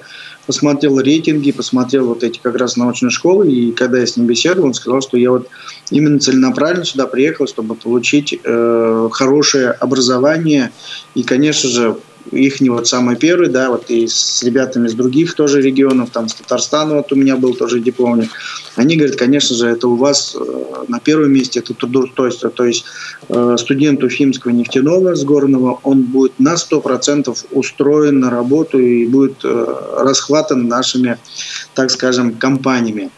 посмотрел 0.49 0.99
рейтинги, 0.99 1.53
посмотрел 1.53 2.07
вот 2.07 2.25
эти 2.25 2.39
как 2.39 2.57
раз 2.57 2.79
научные 2.79 3.11
школы, 3.11 3.53
и 3.53 3.71
когда 3.71 3.99
я 3.99 4.07
с 4.07 4.17
ним 4.17 4.27
беседовал, 4.27 4.69
он 4.69 4.75
сказал, 4.75 5.03
что 5.03 5.19
я 5.19 5.31
вот 5.31 5.47
именно 5.91 6.19
целенаправленно 6.19 6.87
сюда 6.87 7.07
приехал, 7.07 7.47
чтобы 7.47 7.75
получить 7.75 8.35
э, 8.43 9.09
хорошее 9.13 9.73
образование. 9.73 10.73
И, 11.15 11.23
конечно 11.23 11.69
же, 11.69 11.97
их 12.33 12.61
не 12.61 12.71
вот 12.71 12.87
самый 12.87 13.17
первый, 13.17 13.49
да, 13.49 13.71
вот 13.71 13.91
и 13.91 14.07
с 14.07 14.43
ребятами 14.43 14.87
из 14.87 14.95
других 14.95 15.35
тоже 15.35 15.61
регионов, 15.61 16.11
там 16.11 16.29
с 16.29 16.35
Татарстана 16.35 16.97
вот 16.97 17.13
у 17.13 17.17
меня 17.17 17.37
был 17.37 17.55
тоже 17.55 17.81
дипломник. 17.81 18.31
Они 18.77 18.97
говорят, 18.97 19.17
конечно 19.17 19.57
же, 19.57 19.69
это 19.69 19.89
у 19.89 19.97
вас 19.97 20.37
э, 20.39 20.85
на 20.89 21.01
первом 21.01 21.33
месте 21.33 21.61
это 21.61 21.75
трудоустройство, 21.75 22.51
то 22.51 22.65
есть 22.65 22.85
э, 23.29 23.57
студент 23.59 24.03
Уфимского 24.03 24.53
нефтяного 24.53 25.15
с 25.15 25.25
горного, 25.25 25.81
он 25.83 26.03
будет 26.03 26.39
на 26.39 26.55
100% 26.55 27.37
устроен 27.51 28.21
на 28.21 28.31
работу 28.31 28.79
и 28.79 29.07
будет 29.07 29.45
э, 29.45 29.67
расхватан 29.99 30.69
нашими, 30.69 31.19
так 31.75 31.91
скажем, 31.91 32.35
компаниями. 32.35 33.11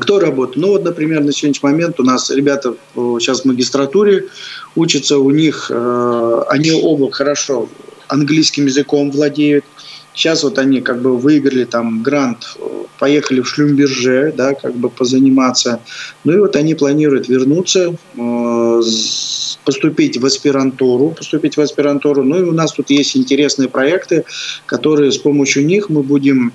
Кто 0.00 0.18
работает? 0.18 0.56
Ну 0.56 0.68
вот, 0.68 0.84
например, 0.84 1.22
на 1.22 1.32
сегодняшний 1.32 1.68
момент 1.68 2.00
у 2.00 2.02
нас 2.02 2.30
ребята 2.30 2.76
сейчас 2.94 3.42
в 3.42 3.44
магистратуре 3.44 4.28
учатся, 4.74 5.18
у 5.18 5.30
них, 5.30 5.70
они 5.70 6.72
оба 6.72 7.12
хорошо 7.12 7.68
английским 8.08 8.66
языком 8.66 9.10
владеют. 9.10 9.64
Сейчас 10.14 10.42
вот 10.42 10.58
они 10.58 10.80
как 10.80 11.02
бы 11.02 11.16
выиграли 11.16 11.64
там 11.64 12.02
грант, 12.02 12.56
поехали 12.98 13.40
в 13.40 13.48
Шлюмберже, 13.48 14.32
да, 14.34 14.54
как 14.54 14.74
бы 14.74 14.88
позаниматься. 14.88 15.80
Ну 16.24 16.32
и 16.32 16.38
вот 16.38 16.56
они 16.56 16.74
планируют 16.74 17.28
вернуться, 17.28 17.94
э, 18.16 18.80
поступить 19.64 20.18
в 20.18 20.26
аспирантуру, 20.26 21.10
поступить 21.10 21.56
в 21.56 21.60
аспирантуру. 21.60 22.22
Ну 22.22 22.38
и 22.38 22.42
у 22.42 22.52
нас 22.52 22.72
тут 22.72 22.90
есть 22.90 23.16
интересные 23.16 23.68
проекты, 23.68 24.24
которые 24.66 25.10
с 25.10 25.18
помощью 25.18 25.66
них 25.66 25.88
мы 25.88 26.02
будем 26.02 26.52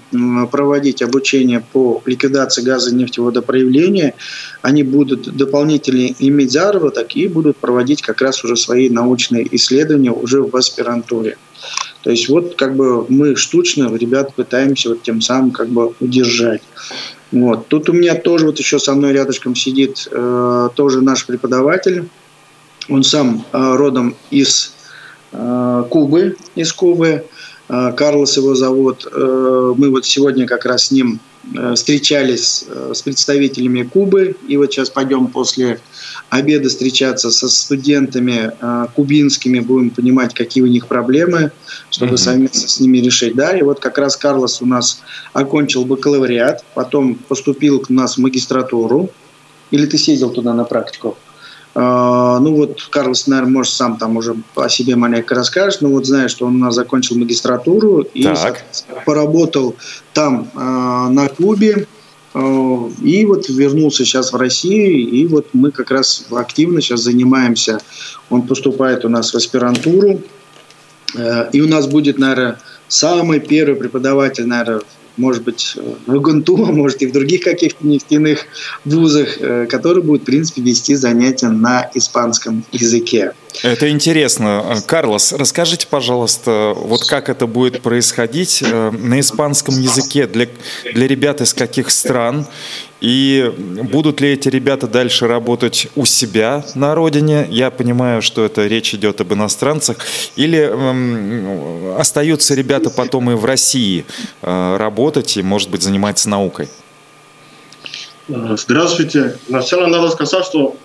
проводить 0.51 1.01
обучение 1.01 1.63
по 1.73 2.01
ликвидации 2.05 2.61
газа 2.61 2.91
и 2.91 2.95
нефтеводопроявления. 2.95 4.13
Они 4.61 4.83
будут 4.83 5.35
дополнительно 5.35 6.13
иметь 6.19 6.51
заработок 6.51 7.15
и 7.15 7.27
будут 7.27 7.57
проводить 7.57 8.01
как 8.01 8.21
раз 8.21 8.43
уже 8.43 8.55
свои 8.55 8.89
научные 8.89 9.47
исследования 9.55 10.11
уже 10.11 10.41
в 10.41 10.55
аспирантуре. 10.55 11.37
То 12.03 12.09
есть 12.09 12.29
вот 12.29 12.55
как 12.55 12.75
бы 12.75 13.05
мы 13.09 13.35
штучно 13.35 13.95
ребят 13.95 14.33
пытаемся 14.35 14.89
вот 14.89 15.03
тем 15.03 15.21
самым 15.21 15.51
как 15.51 15.69
бы 15.69 15.93
удержать. 15.99 16.61
Вот. 17.31 17.67
Тут 17.67 17.89
у 17.89 17.93
меня 17.93 18.15
тоже 18.15 18.45
вот 18.45 18.59
еще 18.59 18.79
со 18.79 18.93
мной 18.93 19.13
рядышком 19.13 19.55
сидит 19.55 20.07
э, 20.11 20.69
тоже 20.75 21.01
наш 21.01 21.25
преподаватель. 21.25 22.09
Он 22.89 23.03
сам 23.03 23.45
э, 23.51 23.75
родом 23.75 24.15
из 24.29 24.73
э, 25.31 25.83
Кубы, 25.89 26.37
из 26.55 26.73
Кубы. 26.73 27.25
Э, 27.69 27.91
Карлос 27.95 28.37
его 28.37 28.55
зовут. 28.55 29.07
Мы 29.13 29.89
вот 29.89 30.05
сегодня 30.05 30.45
как 30.47 30.65
раз 30.65 30.87
с 30.87 30.91
ним 30.91 31.19
встречались 31.73 32.65
с 32.93 33.01
представителями 33.01 33.83
Кубы. 33.83 34.35
И 34.47 34.57
вот 34.57 34.71
сейчас 34.71 34.89
пойдем 34.89 35.27
после 35.27 35.79
обеда 36.29 36.69
встречаться 36.69 37.31
со 37.31 37.49
студентами 37.49 38.51
кубинскими, 38.93 39.59
будем 39.59 39.89
понимать, 39.89 40.35
какие 40.35 40.63
у 40.63 40.67
них 40.67 40.87
проблемы, 40.87 41.51
чтобы 41.89 42.13
mm-hmm. 42.13 42.17
совместно 42.17 42.69
с 42.69 42.79
ними 42.79 42.99
решить. 42.99 43.35
Да, 43.35 43.57
и 43.57 43.63
вот 43.63 43.79
как 43.79 43.97
раз 43.97 44.17
Карлос 44.17 44.61
у 44.61 44.67
нас 44.67 45.01
окончил 45.33 45.83
бакалавриат, 45.83 46.63
потом 46.75 47.15
поступил 47.15 47.79
к 47.79 47.89
нас 47.89 48.17
в 48.17 48.17
магистратуру. 48.19 49.09
Или 49.71 49.87
ты 49.87 49.97
съездил 49.97 50.29
туда 50.29 50.53
на 50.53 50.63
практику? 50.63 51.17
Uh, 51.73 52.39
ну 52.39 52.53
вот 52.55 52.83
Карлос, 52.89 53.27
наверное, 53.27 53.53
может 53.53 53.71
сам 53.71 53.97
там 53.97 54.17
уже 54.17 54.35
о 54.55 54.67
себе 54.67 54.97
маленько 54.97 55.35
расскажет, 55.35 55.81
но 55.81 55.87
вот 55.87 56.05
знаю, 56.05 56.27
что 56.27 56.45
он 56.45 56.57
у 56.57 56.59
нас 56.59 56.75
закончил 56.75 57.17
магистратуру 57.17 58.01
и 58.01 58.27
поработал 59.05 59.77
там 60.11 60.49
uh, 60.53 61.07
на 61.07 61.29
клубе, 61.29 61.87
Э, 62.33 62.89
и 63.03 63.25
вот 63.25 63.49
вернулся 63.49 64.05
сейчас 64.05 64.31
в 64.31 64.37
Россию, 64.37 65.09
и 65.09 65.25
вот 65.27 65.47
мы 65.53 65.71
как 65.71 65.91
раз 65.91 66.25
активно 66.31 66.81
сейчас 66.81 67.01
занимаемся. 67.01 67.79
Он 68.29 68.43
поступает 68.43 69.05
у 69.05 69.09
нас 69.09 69.33
в 69.33 69.37
аспирантуру, 69.37 70.21
э, 71.15 71.49
и 71.51 71.61
у 71.61 71.67
нас 71.67 71.87
будет, 71.87 72.17
наверное, 72.17 72.59
самый 72.87 73.39
первый 73.39 73.75
преподаватель, 73.75 74.45
наверное, 74.45 74.81
может 75.17 75.43
быть, 75.43 75.75
в 76.05 76.15
ИГНТУ, 76.15 76.57
может 76.73 77.01
и 77.01 77.07
в 77.07 77.11
других 77.11 77.43
каких-то 77.43 77.85
нефтяных 77.85 78.45
вузах, 78.85 79.37
э, 79.39 79.67
которые 79.67 80.03
будут, 80.03 80.23
в 80.23 80.25
принципе, 80.25 80.61
вести 80.61 80.95
занятия 80.95 81.49
на 81.49 81.89
испанском 81.93 82.63
языке. 82.71 83.33
Это 83.63 83.89
интересно. 83.89 84.81
Карлос, 84.87 85.33
расскажите, 85.33 85.87
пожалуйста, 85.87 86.73
вот 86.75 87.03
как 87.05 87.29
это 87.29 87.47
будет 87.47 87.81
происходить 87.81 88.63
э, 88.63 88.91
на 88.91 89.19
испанском 89.19 89.79
языке 89.79 90.25
для, 90.25 90.47
для 90.93 91.07
ребят 91.07 91.41
из 91.41 91.53
каких 91.53 91.91
стран 91.91 92.47
и 93.01 93.51
будут 93.57 94.21
ли 94.21 94.29
эти 94.29 94.47
ребята 94.47 94.87
дальше 94.87 95.27
работать 95.27 95.87
у 95.95 96.05
себя 96.05 96.63
на 96.75 96.93
родине? 96.93 97.47
Я 97.49 97.71
понимаю, 97.71 98.21
что 98.21 98.45
это 98.45 98.67
речь 98.67 98.93
идет 98.93 99.21
об 99.21 99.33
иностранцах. 99.33 99.97
Или 100.35 100.69
э, 100.71 101.95
остаются 101.99 102.53
ребята 102.53 102.91
потом 102.91 103.31
и 103.31 103.33
в 103.33 103.43
России 103.43 104.05
э, 104.43 104.77
работать 104.77 105.35
и, 105.37 105.41
может 105.41 105.69
быть, 105.69 105.81
заниматься 105.81 106.29
наукой? 106.29 106.69
Здравствуйте. 108.27 109.37
Сначала 109.47 109.87
надо 109.87 110.09
сказать, 110.09 110.45
что 110.45 110.77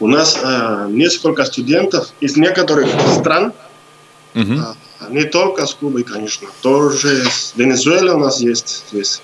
у 0.00 0.06
нас 0.08 0.38
э, 0.42 0.86
несколько 0.90 1.44
студентов 1.44 2.08
из 2.20 2.36
некоторых 2.36 2.88
стран, 3.18 3.52
угу. 4.34 4.52
э, 4.52 4.74
не 5.10 5.24
только 5.24 5.66
с 5.66 5.74
Кубой, 5.74 6.04
конечно, 6.04 6.48
тоже 6.62 7.24
с 7.24 7.52
Венесуэлы 7.56 8.14
у 8.14 8.18
нас 8.18 8.40
есть 8.40 8.84
здесь 8.88 9.22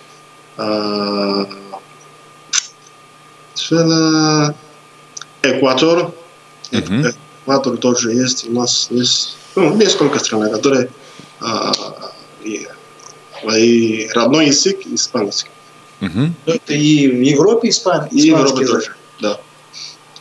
uh, 0.57 1.47
Экватор. 5.43 6.13
Uh-huh. 6.71 7.15
Экватор 7.43 7.77
тоже 7.77 8.13
есть. 8.13 8.49
У 8.49 8.53
нас 8.53 8.89
есть 8.91 9.37
ну, 9.57 9.75
несколько 9.75 10.19
стран, 10.19 10.51
которые 10.51 10.91
а, 11.41 11.73
и, 12.45 12.67
и 13.57 14.09
родной 14.15 14.47
язык 14.47 14.87
испанский. 14.87 15.51
Uh-huh. 16.01 16.31
Это 16.47 16.73
и 16.73 17.09
в 17.09 17.21
Европе 17.21 17.69
испан... 17.69 18.07
И 18.11 18.21
в 18.21 18.25
Европе 18.25 18.67
тоже, 18.67 18.95
да. 19.21 19.41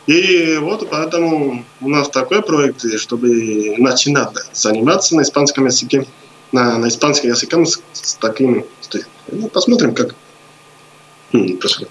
И 0.06 0.58
вот 0.60 0.88
поэтому 0.90 1.64
у 1.80 1.88
нас 1.88 2.08
такой 2.08 2.42
проект, 2.42 2.84
чтобы 2.98 3.76
начинать 3.78 4.30
заниматься 4.52 5.16
на 5.16 5.22
испанском 5.22 5.66
языке, 5.66 6.06
на, 6.50 6.78
на 6.78 6.88
испанском 6.88 7.30
языке 7.30 7.64
с, 7.64 7.80
с 7.92 8.14
таким 8.14 8.64
ну, 9.30 9.48
посмотрим, 9.48 9.94
как 9.94 10.14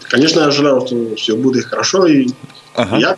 Конечно, 0.04 0.42
я 0.42 0.52
желаю, 0.52 0.86
что 0.86 1.16
все 1.16 1.36
будет 1.36 1.66
хорошо 1.66 2.06
и 2.06 2.28
ага. 2.76 2.98
я 2.98 3.18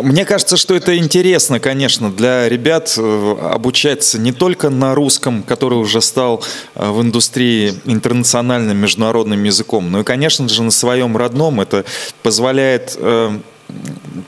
мне 0.00 0.24
кажется, 0.24 0.56
что 0.56 0.74
это 0.74 0.96
интересно, 0.96 1.60
конечно, 1.60 2.10
для 2.10 2.48
ребят 2.48 2.94
э, 2.96 3.36
обучаться 3.52 4.18
не 4.18 4.32
только 4.32 4.70
на 4.70 4.94
русском, 4.94 5.42
который 5.42 5.78
уже 5.78 6.00
стал 6.00 6.42
э, 6.74 6.90
в 6.90 7.02
индустрии 7.02 7.74
интернациональным 7.84 8.76
международным 8.76 9.42
языком, 9.42 9.90
но 9.90 10.00
и, 10.00 10.04
конечно 10.04 10.48
же, 10.48 10.62
на 10.62 10.70
своем 10.70 11.16
родном. 11.16 11.60
Это 11.60 11.84
позволяет 12.22 12.96
э, 12.98 13.38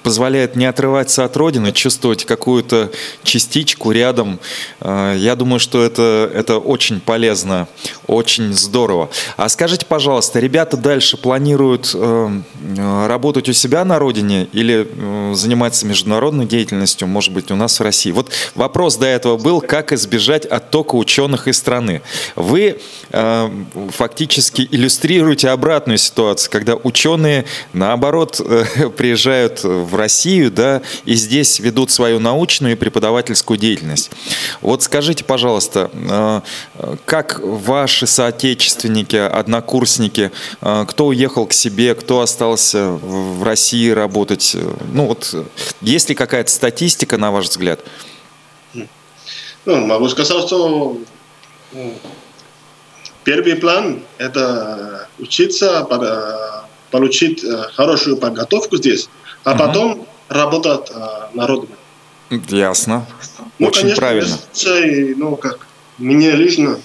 позволяет 0.03 0.57
не 0.57 0.67
отрываться 0.67 1.25
от 1.25 1.37
родины, 1.37 1.73
чувствовать 1.73 2.25
какую-то 2.25 2.91
частичку 3.23 3.91
рядом. 3.91 4.39
Э, 4.81 5.15
я 5.17 5.37
думаю, 5.37 5.61
что 5.61 5.83
это, 5.83 6.31
это 6.33 6.59
очень 6.59 7.01
полезно, 7.01 7.69
очень 8.07 8.53
здорово. 8.53 9.11
А 9.37 9.49
скажите, 9.49 9.87
пожалуйста, 9.87 10.41
ребята 10.41 10.77
дальше 10.77 11.17
планируют 11.17 11.93
э, 11.95 12.31
э, 12.77 13.07
работать 13.07 13.49
у 13.49 13.53
себя 13.53 13.85
на 13.85 13.99
родине 13.99 14.49
или 14.53 14.87
заниматься 15.35 15.87
международной 15.87 16.47
деятельностью, 16.47 17.09
может 17.09 17.33
быть, 17.33 17.51
у 17.51 17.57
нас 17.57 17.79
в 17.79 17.83
России? 17.83 18.11
Вот 18.11 18.31
вопрос 18.55 18.97
до 18.97 19.07
этого 19.07 19.37
был, 19.37 19.61
как 19.61 19.93
избежать 19.93 20.47
оттока 20.47 20.97
ученых 20.97 21.49
из 21.49 21.59
страны. 21.59 22.03
Вы 22.37 22.81
фактически 23.11 24.69
иллюстрируете 24.71 25.49
обратную 25.51 25.99
ситуацию, 25.99 26.51
когда 26.51 26.75
ученые, 26.75 27.45
наоборот, 27.73 28.41
приезжают 28.97 29.34
в 29.63 29.95
Россию, 29.95 30.51
да, 30.51 30.83
и 31.05 31.15
здесь 31.15 31.61
ведут 31.61 31.91
свою 31.91 32.21
научную 32.21 32.73
и 32.73 32.77
преподавательскую 32.77 33.59
деятельность. 33.59 34.11
Вот 34.61 34.83
скажите, 34.83 35.25
пожалуйста, 35.25 35.91
э, 35.95 36.41
как 37.05 37.41
ваши 37.43 38.07
соотечественники, 38.07 39.17
однокурсники, 39.17 40.31
э, 40.61 40.85
кто 40.89 41.07
уехал 41.07 41.47
к 41.47 41.53
себе, 41.53 41.95
кто 41.95 42.21
остался 42.21 42.91
в 42.91 43.43
России 43.43 43.91
работать? 43.91 44.57
Ну 44.93 45.07
вот, 45.07 45.35
есть 45.81 46.09
ли 46.09 46.15
какая-то 46.15 46.51
статистика, 46.51 47.19
на 47.19 47.31
ваш 47.31 47.49
взгляд? 47.49 47.81
Ну, 49.65 49.87
могу 49.87 50.09
сказать, 50.09 50.47
что 50.47 50.99
первый 53.25 53.57
план– 53.57 54.03
это 54.19 55.09
учиться, 55.19 55.87
получить 56.95 57.43
э, 57.43 57.49
хорошую 57.75 58.17
подготовку 58.19 58.77
здесь, 58.77 59.09
а 59.43 59.51
угу. 59.51 59.59
потом 59.59 60.07
работать 60.29 60.93
а, 60.95 61.29
народами. 61.35 61.75
Ясно. 62.31 63.05
Ну, 63.59 63.67
Очень 63.67 63.81
конечно, 63.81 64.01
правильно. 64.01 64.37
Если, 64.55 65.15
ну, 65.15 65.35
как, 65.35 65.67
мне 65.99 66.31
лично 66.31 66.79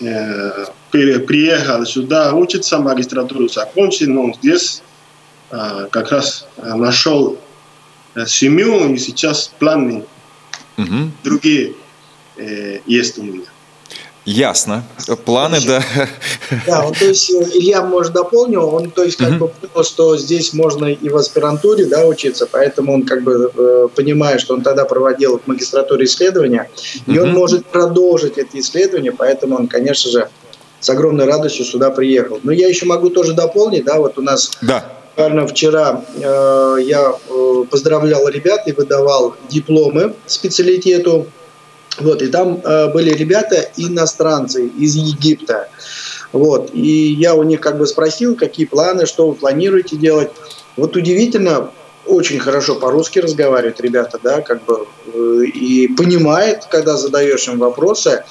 э, 0.00 0.66
приехал 0.90 1.86
сюда 1.86 2.34
учиться, 2.34 2.78
магистратуру 2.78 3.48
закончил, 3.48 4.10
но 4.10 4.34
здесь 4.34 4.82
э, 5.50 5.88
как 5.90 6.12
раз 6.12 6.46
нашел 6.58 7.38
э, 8.14 8.26
семью, 8.26 8.92
и 8.92 8.98
сейчас 8.98 9.50
планы 9.58 10.04
угу. 10.76 11.10
другие 11.24 11.72
э, 12.36 12.80
есть 12.84 13.16
у 13.16 13.22
меня. 13.22 13.46
Ясно. 14.24 14.84
Планы, 15.24 15.58
да. 15.66 15.82
Да, 16.66 16.86
он, 16.86 16.94
то 16.94 17.06
есть 17.06 17.30
э, 17.30 17.42
Илья, 17.54 17.82
может, 17.82 18.12
дополнил, 18.12 18.72
он, 18.72 18.90
то 18.90 19.02
есть, 19.02 19.16
как 19.16 19.30
угу. 19.30 19.38
бы 19.38 19.48
понял, 19.48 19.84
что 19.84 20.16
здесь 20.16 20.52
можно 20.52 20.86
и 20.86 21.08
в 21.08 21.16
аспирантуре, 21.16 21.86
да, 21.86 22.06
учиться, 22.06 22.46
поэтому 22.46 22.94
он, 22.94 23.02
как 23.04 23.22
бы, 23.22 23.50
э, 23.54 23.88
понимает, 23.94 24.40
что 24.40 24.54
он 24.54 24.62
тогда 24.62 24.84
проводил 24.84 25.40
в 25.40 25.46
магистратуре 25.48 26.04
исследования, 26.04 26.70
и 27.06 27.18
он 27.18 27.32
может 27.32 27.66
продолжить 27.66 28.38
это 28.38 28.60
исследование, 28.60 29.12
поэтому 29.12 29.56
он, 29.56 29.66
конечно 29.66 30.10
же, 30.10 30.28
с 30.78 30.88
огромной 30.88 31.24
радостью 31.24 31.64
сюда 31.64 31.90
приехал. 31.90 32.40
Но 32.42 32.52
я 32.52 32.68
еще 32.68 32.86
могу 32.86 33.08
тоже 33.10 33.34
дополнить, 33.34 33.84
да, 33.84 33.98
вот 33.98 34.18
у 34.18 34.22
нас 34.22 34.50
да. 34.60 34.84
Буквально 35.14 35.46
вчера 35.46 36.04
э, 36.16 36.76
я 36.84 37.12
э, 37.12 37.64
поздравлял 37.70 38.26
ребят 38.28 38.66
и 38.66 38.72
выдавал 38.72 39.36
дипломы 39.50 40.14
специалитету 40.24 41.26
вот, 42.00 42.22
и 42.22 42.28
там 42.28 42.60
э, 42.62 42.92
были 42.92 43.10
ребята 43.10 43.70
иностранцы 43.76 44.66
из 44.66 44.94
Египта. 44.96 45.68
Вот, 46.32 46.70
и 46.72 47.12
я 47.12 47.34
у 47.34 47.42
них 47.42 47.60
как 47.60 47.78
бы 47.78 47.86
спросил, 47.86 48.36
какие 48.36 48.66
планы, 48.66 49.06
что 49.06 49.28
вы 49.28 49.34
планируете 49.34 49.96
делать. 49.96 50.30
Вот 50.76 50.96
удивительно, 50.96 51.70
очень 52.06 52.38
хорошо 52.38 52.76
по-русски 52.76 53.20
разговаривают 53.20 53.80
ребята, 53.80 54.18
да, 54.22 54.40
как 54.40 54.64
бы, 54.64 54.86
э, 55.06 55.44
и 55.44 55.88
понимает, 55.88 56.66
когда 56.70 56.96
задаешь 56.96 57.46
им 57.48 57.58
вопросы. 57.58 58.24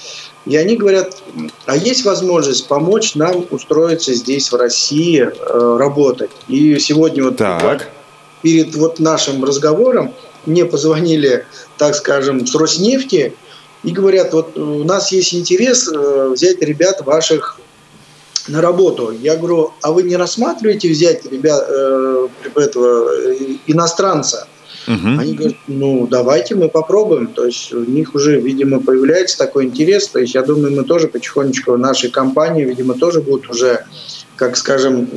И 0.46 0.58
они 0.58 0.76
говорят, 0.76 1.22
а 1.68 1.78
есть 1.78 2.04
возможность 2.04 2.68
помочь 2.68 3.14
нам 3.14 3.46
устроиться 3.52 4.14
здесь, 4.14 4.52
в 4.52 4.56
России, 4.56 5.22
э, 5.22 5.78
работать. 5.78 6.32
И 6.48 6.80
сегодня 6.80 7.24
вот 7.24 7.38
так. 7.38 7.88
перед 8.42 8.76
вот 8.76 9.00
нашим 9.00 9.44
разговором 9.44 10.14
мне 10.46 10.66
позвонили, 10.66 11.46
так 11.78 11.94
скажем, 11.96 12.48
с 12.48 12.56
Роснефти, 12.56 13.36
и 13.84 13.92
говорят, 13.92 14.34
вот 14.34 14.58
у 14.58 14.84
нас 14.84 15.12
есть 15.12 15.34
интерес 15.34 15.88
э, 15.88 16.30
взять 16.34 16.62
ребят 16.62 17.02
ваших 17.02 17.60
на 18.48 18.62
работу. 18.62 19.12
Я 19.12 19.36
говорю, 19.36 19.74
а 19.82 19.92
вы 19.92 20.04
не 20.04 20.16
рассматриваете 20.16 20.90
взять 20.90 21.26
ребят 21.26 21.66
э, 21.68 22.28
этого 22.56 23.12
э, 23.12 23.58
иностранца? 23.68 24.48
Угу. 24.88 25.20
Они 25.20 25.34
говорят, 25.34 25.58
ну 25.68 26.08
давайте 26.10 26.56
мы 26.56 26.70
попробуем. 26.70 27.28
То 27.28 27.46
есть 27.46 27.72
у 27.74 27.84
них 27.84 28.16
уже, 28.16 28.40
видимо, 28.40 28.80
появляется 28.80 29.38
такой 29.38 29.66
интерес. 29.66 30.08
То 30.08 30.20
есть 30.20 30.34
я 30.34 30.42
думаю, 30.42 30.76
мы 30.76 30.84
тоже 30.84 31.08
потихонечку, 31.08 31.78
нашей 31.78 32.10
компании, 32.10 32.64
видимо, 32.64 32.96
тоже 32.96 33.22
будут 33.22 33.50
уже 33.50 33.86
как 34.42 34.58
скажем, 34.58 35.08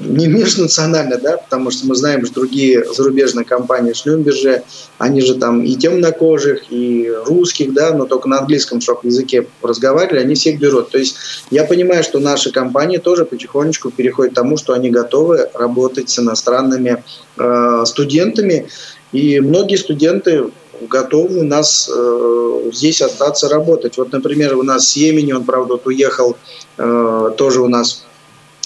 не 0.00 0.26
межнационально, 0.26 1.16
да, 1.16 1.36
потому 1.36 1.70
что 1.70 1.86
мы 1.86 1.94
знаем, 1.94 2.26
что 2.26 2.40
другие 2.40 2.84
зарубежные 2.84 3.44
компании 3.44 3.92
Шлюмберже, 3.92 4.64
они 4.98 5.20
же 5.20 5.36
там 5.36 5.62
и 5.62 5.76
темнокожих, 5.76 6.64
и 6.70 7.08
русских, 7.24 7.74
да, 7.74 7.94
но 7.94 8.06
только 8.06 8.28
на 8.28 8.40
английском 8.40 8.80
шок 8.80 9.04
языке 9.04 9.46
разговаривали, 9.62 10.18
они 10.18 10.34
всех 10.34 10.58
берут. 10.58 10.90
То 10.90 10.98
есть 10.98 11.14
я 11.52 11.62
понимаю, 11.62 12.02
что 12.02 12.18
наши 12.18 12.50
компании 12.50 12.98
тоже 12.98 13.24
потихонечку 13.24 13.92
переходят 13.92 14.32
к 14.32 14.34
тому, 14.34 14.56
что 14.56 14.72
они 14.72 14.90
готовы 14.90 15.48
работать 15.54 16.10
с 16.10 16.18
иностранными 16.18 17.04
э, 17.38 17.84
студентами, 17.86 18.66
и 19.12 19.38
многие 19.38 19.76
студенты 19.76 20.50
готовы 20.88 21.38
у 21.38 21.44
нас 21.44 21.88
э, 21.88 22.70
здесь 22.72 23.00
остаться 23.00 23.48
работать. 23.48 23.96
Вот, 23.96 24.10
например, 24.10 24.56
у 24.56 24.64
нас 24.64 24.88
с 24.88 24.96
Йемени, 24.96 25.30
он, 25.30 25.44
правда, 25.44 25.74
вот 25.74 25.86
уехал 25.86 26.36
э, 26.78 27.30
тоже 27.36 27.60
у 27.60 27.68
нас 27.68 28.02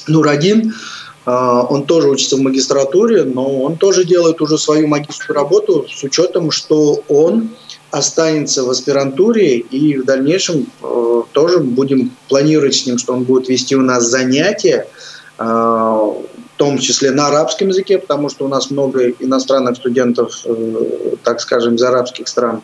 Нурадин, 0.07 0.75
а, 1.27 1.63
он 1.63 1.85
тоже 1.87 2.09
учится 2.09 2.37
в 2.37 2.41
магистратуре, 2.41 3.25
но 3.25 3.63
он 3.63 3.77
тоже 3.77 4.05
делает 4.05 4.41
уже 4.41 4.59
свою 4.59 4.87
магистрскую 4.87 5.35
работу 5.35 5.87
с 5.89 6.03
учетом, 6.05 6.53
что 6.53 7.03
он 7.09 7.51
останется 7.91 8.63
в 8.63 8.71
аспирантуре 8.71 9.59
и 9.59 9.97
в 9.97 10.05
дальнейшем 10.05 10.67
э, 10.83 11.23
тоже 11.33 11.59
будем 11.59 12.13
планировать 12.29 12.75
с 12.75 12.87
ним, 12.87 12.99
что 12.99 13.15
он 13.15 13.25
будет 13.25 13.49
вести 13.49 13.75
у 13.75 13.83
нас 13.83 14.05
занятия, 14.05 14.87
э, 15.39 15.45
в 15.45 16.59
том 16.59 16.79
числе 16.79 17.11
на 17.11 17.29
арабском 17.29 17.69
языке, 17.69 17.99
потому 17.99 18.29
что 18.29 18.45
у 18.45 18.49
нас 18.49 18.71
много 18.71 19.11
иностранных 19.11 19.77
студентов, 19.77 20.43
э, 20.45 21.17
так 21.23 21.41
скажем, 21.41 21.75
из 21.75 21.83
арабских 21.83 22.29
стран. 22.29 22.63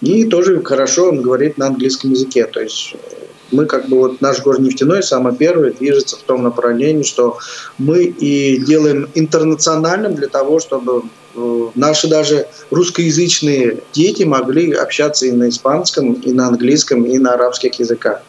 И 0.00 0.24
тоже 0.24 0.62
хорошо 0.62 1.08
он 1.08 1.22
говорит 1.22 1.58
на 1.58 1.66
английском 1.66 2.12
языке. 2.12 2.44
То 2.44 2.60
есть 2.60 2.94
мы 3.50 3.66
как 3.66 3.88
бы 3.88 3.98
вот 3.98 4.20
наш 4.20 4.42
город 4.42 4.60
нефтяной 4.60 5.02
самый 5.02 5.34
первый 5.34 5.72
движется 5.72 6.16
в 6.16 6.22
том 6.22 6.42
направлении, 6.42 7.02
что 7.02 7.38
мы 7.78 8.04
и 8.04 8.58
делаем 8.58 9.08
интернациональным 9.14 10.14
для 10.14 10.28
того, 10.28 10.60
чтобы 10.60 11.02
э, 11.34 11.66
наши 11.74 12.08
даже 12.08 12.46
русскоязычные 12.70 13.78
дети 13.92 14.24
могли 14.24 14.72
общаться 14.72 15.26
и 15.26 15.32
на 15.32 15.48
испанском, 15.48 16.14
и 16.14 16.32
на 16.32 16.48
английском, 16.48 17.04
и 17.04 17.18
на 17.18 17.34
арабских 17.34 17.78
языках. 17.78 18.22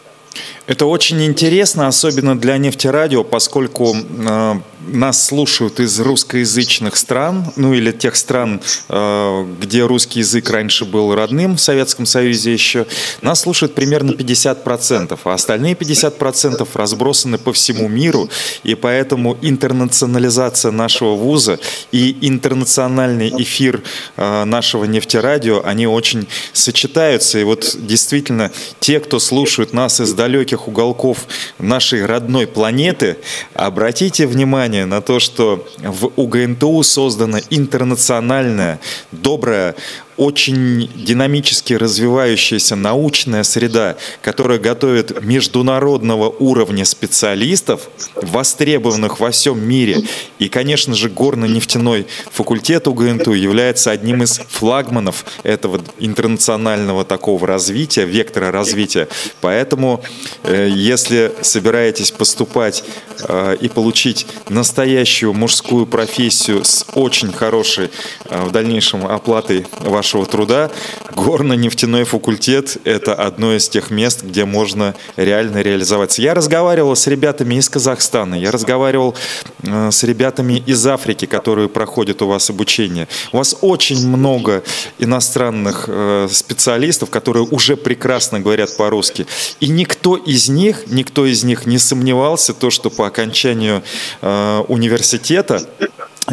Это 0.68 0.86
очень 0.86 1.24
интересно, 1.24 1.88
особенно 1.88 2.38
для 2.38 2.58
нефтерадио, 2.58 3.24
поскольку 3.24 3.96
э, 3.96 4.56
нас 4.88 5.26
слушают 5.26 5.80
из 5.80 6.00
русскоязычных 6.00 6.96
стран, 6.96 7.46
ну 7.56 7.74
или 7.74 7.92
тех 7.92 8.16
стран, 8.16 8.62
э, 8.90 9.46
где 9.62 9.84
русский 9.84 10.20
язык 10.20 10.50
раньше 10.50 10.86
был 10.86 11.14
родным 11.14 11.58
в 11.58 11.62
Советском 11.62 12.06
Союзе 12.06 12.54
еще. 12.54 12.86
Нас 13.22 13.42
слушают 13.42 13.76
примерно 13.76 14.12
50%, 14.12 15.20
а 15.24 15.34
остальные 15.34 15.76
50% 15.76 16.68
разбросаны 16.74 17.38
по 17.38 17.54
всему 17.54 17.88
миру, 17.88 18.30
и 18.64 18.76
поэтому 18.76 19.38
интернационализация 19.42 20.72
нашего 20.72 21.16
вуза 21.16 21.60
и 21.92 22.18
интернациональный 22.22 23.30
эфир 23.38 23.82
э, 24.18 24.44
нашего 24.46 24.86
нефтерадио, 24.86 25.62
они 25.64 25.88
очень 25.88 26.28
сочетаются. 26.54 27.40
И 27.40 27.44
вот 27.44 27.76
действительно, 27.80 28.52
те, 28.80 29.00
кто 29.00 29.20
слушают 29.20 29.74
нас 29.74 30.00
из 30.00 30.14
далеких 30.26 30.68
уголков 30.68 31.28
нашей 31.60 32.04
родной 32.04 32.48
планеты, 32.48 33.18
обратите 33.54 34.26
внимание 34.26 34.86
на 34.86 35.02
то, 35.02 35.20
что 35.20 35.68
в 35.78 36.12
УГНТУ 36.16 36.82
создана 36.82 37.40
интернациональная, 37.52 38.80
добрая, 39.12 39.76
очень 40.18 40.90
динамически 40.96 41.74
развивающаяся 41.74 42.76
научная 42.76 43.44
среда, 43.44 43.98
которая 44.22 44.60
готовит 44.60 45.24
международного 45.24 46.30
уровня 46.30 46.86
специалистов, 46.86 47.90
востребованных 48.16 49.20
во 49.20 49.32
всем 49.32 49.62
мире. 49.68 50.04
И, 50.40 50.48
конечно 50.48 50.96
же, 50.96 51.10
горно-нефтяной 51.10 52.08
факультет 52.32 52.88
УГНТУ 52.88 53.34
является 53.34 53.92
одним 53.92 54.24
из 54.24 54.40
флагманов 54.50 55.26
этого 55.44 55.82
интернационального 56.00 57.04
такого 57.04 57.46
развития, 57.46 58.06
вектора 58.06 58.52
развития. 58.52 59.08
Поэтому, 59.42 60.04
э, 60.44 60.70
если 60.72 61.34
собираетесь 61.42 62.12
поступать 62.12 62.84
э, 63.28 63.58
и 63.60 63.68
получить 63.68 64.28
настоящую 64.50 65.34
мужскую 65.34 65.86
профессию 65.86 66.64
с 66.64 66.86
очень 66.94 67.34
хорошей 67.34 67.90
э, 68.26 68.44
в 68.46 68.52
дальнейшем 68.52 69.06
оплатой 69.06 69.66
вашего 69.80 70.05
вашего 70.06 70.28
труда, 70.28 70.70
горно-нефтяной 71.16 72.04
факультет– 72.04 72.78
это 72.84 73.16
одно 73.16 73.56
из 73.56 73.68
тех 73.68 73.90
мест, 73.90 74.22
где 74.22 74.46
можно 74.46 74.94
реально 75.16 75.64
реализоваться. 75.64 76.22
Я 76.22 76.36
разговаривал 76.36 76.96
с 76.96 77.08
ребятами 77.08 77.56
из 77.56 77.70
Казахстана, 77.70 78.36
я 78.36 78.52
разговаривал 78.52 79.16
э, 79.64 79.90
с 79.92 80.04
ребятами 80.04 80.62
из 80.64 80.86
Африки, 80.86 81.26
которые 81.26 81.70
проходят 81.70 82.22
у 82.22 82.28
вас 82.28 82.52
обучение. 82.52 83.08
У 83.32 83.38
вас 83.38 83.58
очень 83.62 84.08
много 84.08 84.62
иностранных 85.00 85.86
э, 85.88 86.28
специалистов, 86.32 87.10
которые 87.10 87.48
уже 87.50 87.76
прекрасно 87.76 88.40
говорят 88.40 88.78
по-русски. 88.78 89.26
И 89.60 89.70
никто 89.70 90.18
из 90.18 90.50
них, 90.50 90.84
никто 90.86 91.26
из 91.26 91.44
них 91.44 91.66
не 91.66 91.80
сомневался, 91.80 92.54
то, 92.54 92.70
что 92.70 92.92
по 92.92 93.08
окончанию 93.08 93.82
э, 94.22 94.64
университета 94.68 95.68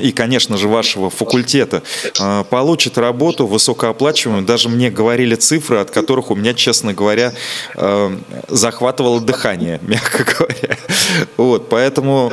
и, 0.01 0.13
конечно 0.13 0.57
же, 0.57 0.69
вашего 0.69 1.11
факультета 1.11 1.83
а, 2.19 2.45
получит 2.45 2.97
работу 2.99 3.47
высокооплачиваемую. 3.47 4.45
Даже 4.47 4.69
мне 4.69 4.91
говорили 4.91 5.35
цифры, 5.35 5.79
от 5.79 5.91
которых 5.91 6.31
у 6.31 6.35
меня, 6.35 6.55
честно 6.55 6.95
говоря, 6.95 7.33
а, 7.75 8.17
захватывало 8.49 9.21
дыхание, 9.21 9.79
мягко 9.83 10.25
говоря. 10.25 10.79
Вот, 11.37 11.69
поэтому 11.69 12.33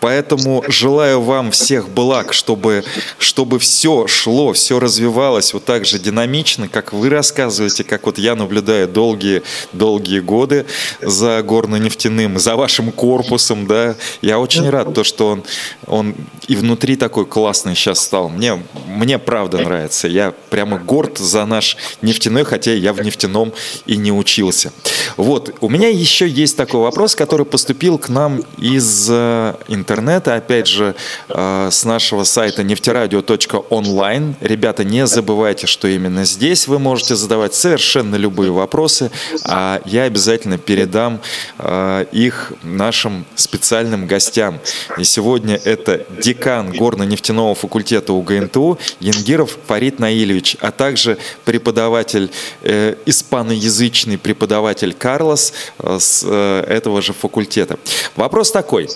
Поэтому 0.00 0.62
желаю 0.68 1.20
вам 1.22 1.50
всех 1.50 1.88
благ, 1.88 2.32
чтобы, 2.32 2.84
чтобы 3.18 3.58
все 3.58 4.06
шло, 4.06 4.52
все 4.52 4.78
развивалось 4.78 5.54
вот 5.54 5.64
так 5.64 5.84
же 5.86 5.98
динамично, 5.98 6.68
как 6.68 6.92
вы 6.92 7.08
рассказываете, 7.08 7.82
как 7.82 8.06
вот 8.06 8.18
я 8.18 8.34
наблюдаю 8.34 8.88
долгие, 8.88 9.42
долгие 9.72 10.20
годы 10.20 10.66
за 11.00 11.42
горно-нефтяным, 11.42 12.38
за 12.38 12.56
вашим 12.56 12.92
корпусом, 12.92 13.66
да. 13.66 13.96
Я 14.20 14.38
очень 14.38 14.68
рад, 14.68 14.92
то, 14.94 15.02
что 15.02 15.28
он, 15.28 15.44
он 15.86 16.14
и 16.46 16.56
внутри 16.56 16.96
такой 16.96 17.26
классный 17.26 17.74
сейчас 17.74 18.00
стал. 18.00 18.28
Мне, 18.28 18.62
мне 18.86 19.18
правда 19.18 19.58
нравится. 19.58 20.08
Я 20.08 20.34
прямо 20.50 20.78
горд 20.78 21.18
за 21.18 21.46
наш 21.46 21.76
нефтяной, 22.02 22.44
хотя 22.44 22.72
я 22.72 22.92
в 22.92 23.02
нефтяном 23.02 23.52
и 23.86 23.96
не 23.96 24.12
учился. 24.12 24.72
Вот, 25.16 25.54
у 25.60 25.68
меня 25.68 25.88
еще 25.88 26.28
есть 26.28 26.56
такой 26.56 26.80
вопрос, 26.80 27.14
который 27.14 27.46
поступил 27.46 27.98
к 27.98 28.08
нам 28.08 28.42
из 28.58 29.08
э, 29.10 29.54
интернета 29.68 29.85
интернета, 29.86 30.34
опять 30.34 30.66
же, 30.66 30.96
э, 31.28 31.68
с 31.70 31.84
нашего 31.84 32.24
сайта 32.24 32.64
нефтерадио.онлайн. 32.64 34.34
Ребята, 34.40 34.82
не 34.82 35.06
забывайте, 35.06 35.68
что 35.68 35.86
именно 35.86 36.24
здесь 36.24 36.66
вы 36.66 36.80
можете 36.80 37.14
задавать 37.14 37.54
совершенно 37.54 38.16
любые 38.16 38.50
вопросы, 38.50 39.12
а 39.44 39.80
я 39.84 40.02
обязательно 40.02 40.58
передам 40.58 41.20
э, 41.58 42.06
их 42.10 42.52
нашим 42.64 43.26
специальным 43.36 44.08
гостям. 44.08 44.58
И 44.98 45.04
сегодня 45.04 45.60
это 45.64 46.04
декан 46.20 46.72
горно-нефтяного 46.72 47.54
факультета 47.54 48.12
УГНТУ 48.12 48.78
Янгиров 48.98 49.56
Фарид 49.68 50.00
Наилевич, 50.00 50.56
а 50.60 50.72
также 50.72 51.16
преподаватель, 51.44 52.32
э, 52.62 52.96
испаноязычный 53.06 54.18
преподаватель 54.18 54.92
Карлос 54.94 55.52
с 55.78 56.24
этого 56.26 57.02
же 57.02 57.12
факультета. 57.12 57.78
Вопрос 58.16 58.50
такой 58.50 58.88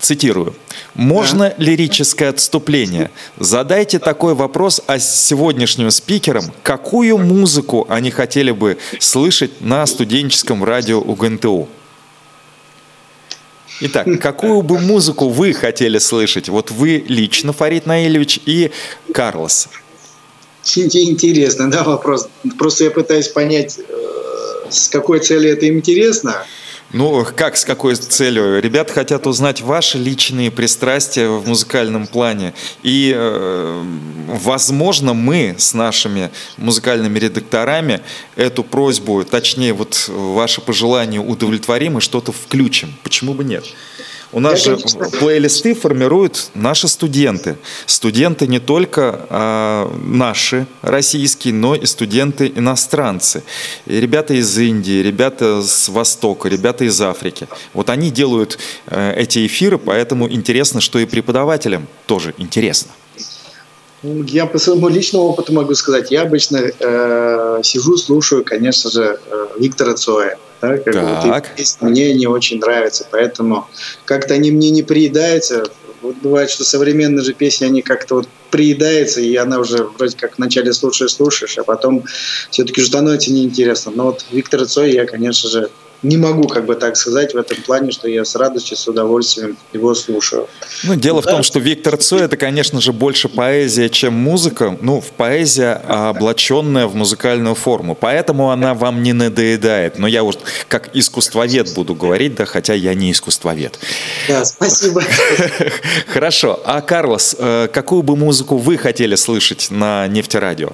цитирую, 0.00 0.54
«Можно 0.94 1.54
лирическое 1.58 2.30
отступление? 2.30 3.10
Задайте 3.38 3.98
такой 3.98 4.34
вопрос 4.34 4.82
о 4.86 4.98
сегодняшним 4.98 5.90
спикерам, 5.90 6.52
какую 6.62 7.18
музыку 7.18 7.86
они 7.88 8.10
хотели 8.10 8.50
бы 8.50 8.78
слышать 9.00 9.60
на 9.60 9.86
студенческом 9.86 10.64
радио 10.64 11.00
УГНТУ?» 11.00 11.68
Итак, 13.80 14.06
какую 14.20 14.62
бы 14.62 14.78
музыку 14.78 15.28
вы 15.28 15.52
хотели 15.52 15.98
слышать? 15.98 16.48
Вот 16.48 16.70
вы 16.70 17.04
лично, 17.06 17.52
Фарид 17.52 17.84
Наилевич, 17.86 18.40
и 18.46 18.70
Карлос. 19.12 19.68
Интересно, 20.74 21.70
да, 21.70 21.84
вопрос. 21.84 22.28
Просто 22.58 22.84
я 22.84 22.90
пытаюсь 22.90 23.28
понять, 23.28 23.78
э, 23.78 24.70
с 24.70 24.88
какой 24.88 25.20
целью 25.20 25.52
это 25.52 25.68
интересно. 25.68 26.44
Ну, 26.92 27.26
как, 27.36 27.56
с 27.56 27.64
какой 27.64 27.96
целью? 27.96 28.60
Ребята 28.60 28.92
хотят 28.92 29.26
узнать 29.26 29.60
ваши 29.60 29.98
личные 29.98 30.50
пристрастия 30.50 31.28
в 31.28 31.46
музыкальном 31.46 32.06
плане. 32.06 32.54
И, 32.82 33.12
э, 33.14 33.82
возможно, 34.28 35.12
мы 35.12 35.56
с 35.58 35.74
нашими 35.74 36.30
музыкальными 36.56 37.18
редакторами 37.18 38.02
эту 38.36 38.62
просьбу, 38.62 39.24
точнее, 39.24 39.72
вот 39.72 40.08
ваши 40.08 40.60
пожелания 40.60 41.18
удовлетворим 41.20 41.98
и 41.98 42.00
что-то 42.00 42.30
включим. 42.30 42.94
Почему 43.02 43.34
бы 43.34 43.42
нет? 43.42 43.64
У 44.32 44.40
нас 44.40 44.64
же 44.64 44.76
плейлисты 45.18 45.74
формируют 45.74 46.50
наши 46.54 46.88
студенты. 46.88 47.56
Студенты 47.86 48.46
не 48.46 48.58
только 48.58 49.26
а, 49.30 49.92
наши, 50.02 50.66
российские, 50.82 51.54
но 51.54 51.74
и 51.74 51.86
студенты 51.86 52.52
иностранцы. 52.54 53.44
И 53.86 54.00
ребята 54.00 54.34
из 54.34 54.58
Индии, 54.58 55.02
ребята 55.02 55.62
с 55.62 55.88
Востока, 55.88 56.48
ребята 56.48 56.84
из 56.84 57.00
Африки. 57.00 57.46
Вот 57.72 57.88
они 57.88 58.10
делают 58.10 58.58
э, 58.86 59.14
эти 59.16 59.46
эфиры, 59.46 59.78
поэтому 59.78 60.30
интересно, 60.30 60.80
что 60.80 60.98
и 60.98 61.06
преподавателям 61.06 61.86
тоже 62.06 62.34
интересно. 62.38 62.90
Ну, 64.02 64.22
я 64.24 64.46
по 64.46 64.58
своему 64.58 64.88
личному 64.88 65.26
опыту 65.26 65.52
могу 65.52 65.74
сказать, 65.74 66.10
я 66.10 66.22
обычно 66.22 66.58
э, 66.58 67.60
сижу, 67.62 67.96
слушаю, 67.96 68.44
конечно 68.44 68.90
же, 68.90 69.18
э, 69.26 69.46
Виктора 69.58 69.94
Цоя. 69.94 70.38
Да, 70.60 70.78
как 70.78 70.94
так. 70.94 71.50
Вот, 71.56 71.90
мне 71.90 72.14
не 72.14 72.26
очень 72.26 72.58
нравится, 72.58 73.06
поэтому 73.10 73.68
как-то 74.04 74.34
они 74.34 74.50
мне 74.50 74.70
не 74.70 74.82
приедаются. 74.82 75.64
Вот 76.02 76.16
бывает, 76.16 76.50
что 76.50 76.64
современные 76.64 77.24
же 77.24 77.32
песни, 77.32 77.64
они 77.64 77.82
как-то 77.82 78.16
вот 78.16 78.28
приедаются, 78.50 79.20
и 79.20 79.34
она 79.36 79.58
уже 79.58 79.84
вроде 79.84 80.16
как 80.16 80.38
вначале 80.38 80.72
слушаешь, 80.72 81.14
слушаешь, 81.14 81.58
а 81.58 81.64
потом 81.64 82.04
все-таки 82.50 82.82
становится 82.82 83.32
неинтересно. 83.32 83.92
Но 83.94 84.04
вот 84.06 84.24
Виктор 84.30 84.66
Цой 84.66 84.92
я, 84.92 85.06
конечно 85.06 85.48
же, 85.48 85.70
не 86.06 86.16
могу 86.16 86.46
как 86.46 86.66
бы 86.66 86.74
так 86.76 86.96
сказать 86.96 87.34
в 87.34 87.36
этом 87.36 87.56
плане, 87.62 87.90
что 87.90 88.08
я 88.08 88.24
с 88.24 88.36
радостью, 88.36 88.76
с 88.76 88.86
удовольствием 88.86 89.56
его 89.72 89.94
слушаю. 89.94 90.48
Ну, 90.84 90.94
дело 90.94 91.22
да. 91.22 91.28
в 91.28 91.32
том, 91.32 91.42
что 91.42 91.58
Виктор 91.58 91.96
Цой 91.96 92.22
это, 92.22 92.36
конечно 92.36 92.80
же, 92.80 92.92
больше 92.92 93.28
поэзия, 93.28 93.88
чем 93.88 94.14
музыка. 94.14 94.76
Ну, 94.80 95.00
в 95.00 95.10
поэзия, 95.10 95.74
облаченная 95.74 96.86
в 96.86 96.94
музыкальную 96.94 97.54
форму. 97.54 97.94
Поэтому 97.94 98.50
она 98.50 98.74
вам 98.74 99.02
не 99.02 99.12
надоедает. 99.12 99.98
Но 99.98 100.06
я 100.06 100.22
вот 100.22 100.38
как 100.68 100.94
искусствовед 100.94 101.74
буду 101.74 101.94
говорить, 101.94 102.36
да, 102.36 102.44
хотя 102.44 102.74
я 102.74 102.94
не 102.94 103.10
искусствовед. 103.10 103.78
Да, 104.28 104.44
спасибо. 104.44 105.02
Хорошо. 106.06 106.60
А, 106.64 106.80
Карлос, 106.80 107.36
э, 107.38 107.68
какую 107.72 108.02
бы 108.02 108.16
музыку 108.16 108.56
вы 108.56 108.78
хотели 108.78 109.16
слышать 109.16 109.68
на 109.70 110.06
нефтерадио? 110.06 110.70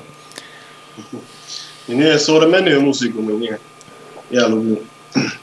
Мне 1.88 2.18
современную 2.18 2.80
музыку 2.80 3.22
мне 3.22 3.58
я 4.30 4.48
люблю. 4.48 4.82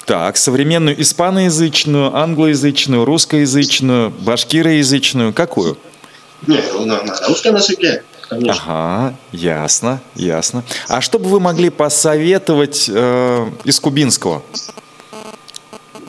Так, 0.05 0.37
современную 0.37 0.99
испаноязычную, 1.01 2.15
англоязычную, 2.15 3.05
русскоязычную, 3.05 4.09
башкироязычную, 4.09 5.33
какую? 5.33 5.77
Нет, 6.47 6.65
на, 6.73 7.03
на 7.03 7.27
русском 7.27 7.55
языке. 7.55 8.03
Конечно. 8.29 8.61
Ага, 8.63 9.15
ясно, 9.31 10.01
ясно. 10.15 10.63
А 10.87 11.01
что 11.01 11.17
бы 11.17 11.29
вы 11.29 11.39
могли 11.39 11.69
посоветовать 11.69 12.87
э, 12.87 13.49
из 13.63 13.79
кубинского? 13.79 14.43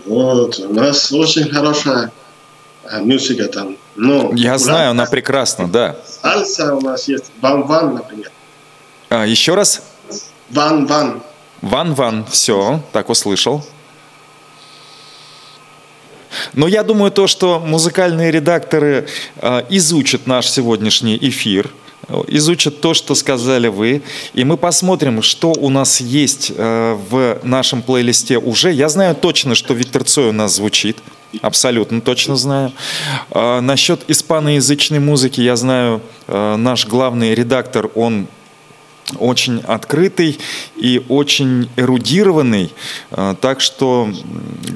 Вот, 0.04 0.58
у 0.58 0.74
нас 0.74 1.10
очень 1.12 1.48
хорошая 1.48 2.12
э, 2.84 3.00
музыка 3.00 3.46
там. 3.46 3.76
Ну, 3.96 4.34
Я 4.34 4.58
знаю, 4.58 4.90
она 4.90 5.06
прекрасна, 5.06 5.66
да. 5.66 5.96
Сальса 6.06 6.74
у 6.74 6.80
нас 6.80 7.08
есть, 7.08 7.26
ван-ван, 7.40 7.94
например. 7.94 8.30
А, 9.08 9.26
еще 9.26 9.54
раз? 9.54 9.82
Ван-ван. 10.50 11.22
Ван-Ван, 11.62 12.24
все, 12.26 12.80
так 12.92 13.08
услышал. 13.10 13.64
Но 16.52 16.68
я 16.68 16.82
думаю, 16.82 17.10
то, 17.10 17.26
что 17.26 17.58
музыкальные 17.58 18.30
редакторы 18.30 19.08
э, 19.36 19.62
изучат 19.68 20.26
наш 20.26 20.48
сегодняшний 20.48 21.18
эфир, 21.20 21.70
изучат 22.28 22.80
то, 22.80 22.94
что 22.94 23.14
сказали 23.14 23.68
вы, 23.68 24.02
и 24.34 24.44
мы 24.44 24.56
посмотрим, 24.56 25.22
что 25.22 25.52
у 25.52 25.68
нас 25.68 26.00
есть 26.00 26.52
э, 26.56 26.98
в 27.10 27.40
нашем 27.42 27.82
плейлисте 27.82 28.38
уже. 28.38 28.72
Я 28.72 28.88
знаю 28.88 29.14
точно, 29.14 29.54
что 29.54 29.74
Виктор 29.74 30.04
Цой 30.04 30.28
у 30.28 30.32
нас 30.32 30.54
звучит. 30.54 30.98
Абсолютно 31.42 32.00
точно 32.00 32.36
знаю. 32.36 32.72
Э, 33.30 33.60
насчет 33.60 34.08
испаноязычной 34.08 34.98
музыки 34.98 35.40
я 35.40 35.56
знаю, 35.56 36.00
э, 36.26 36.56
наш 36.56 36.86
главный 36.86 37.34
редактор, 37.34 37.90
он 37.94 38.26
очень 39.18 39.60
открытый 39.66 40.38
и 40.76 41.02
очень 41.08 41.68
эрудированный. 41.76 42.72
Э, 43.10 43.34
так 43.40 43.60
что 43.60 44.08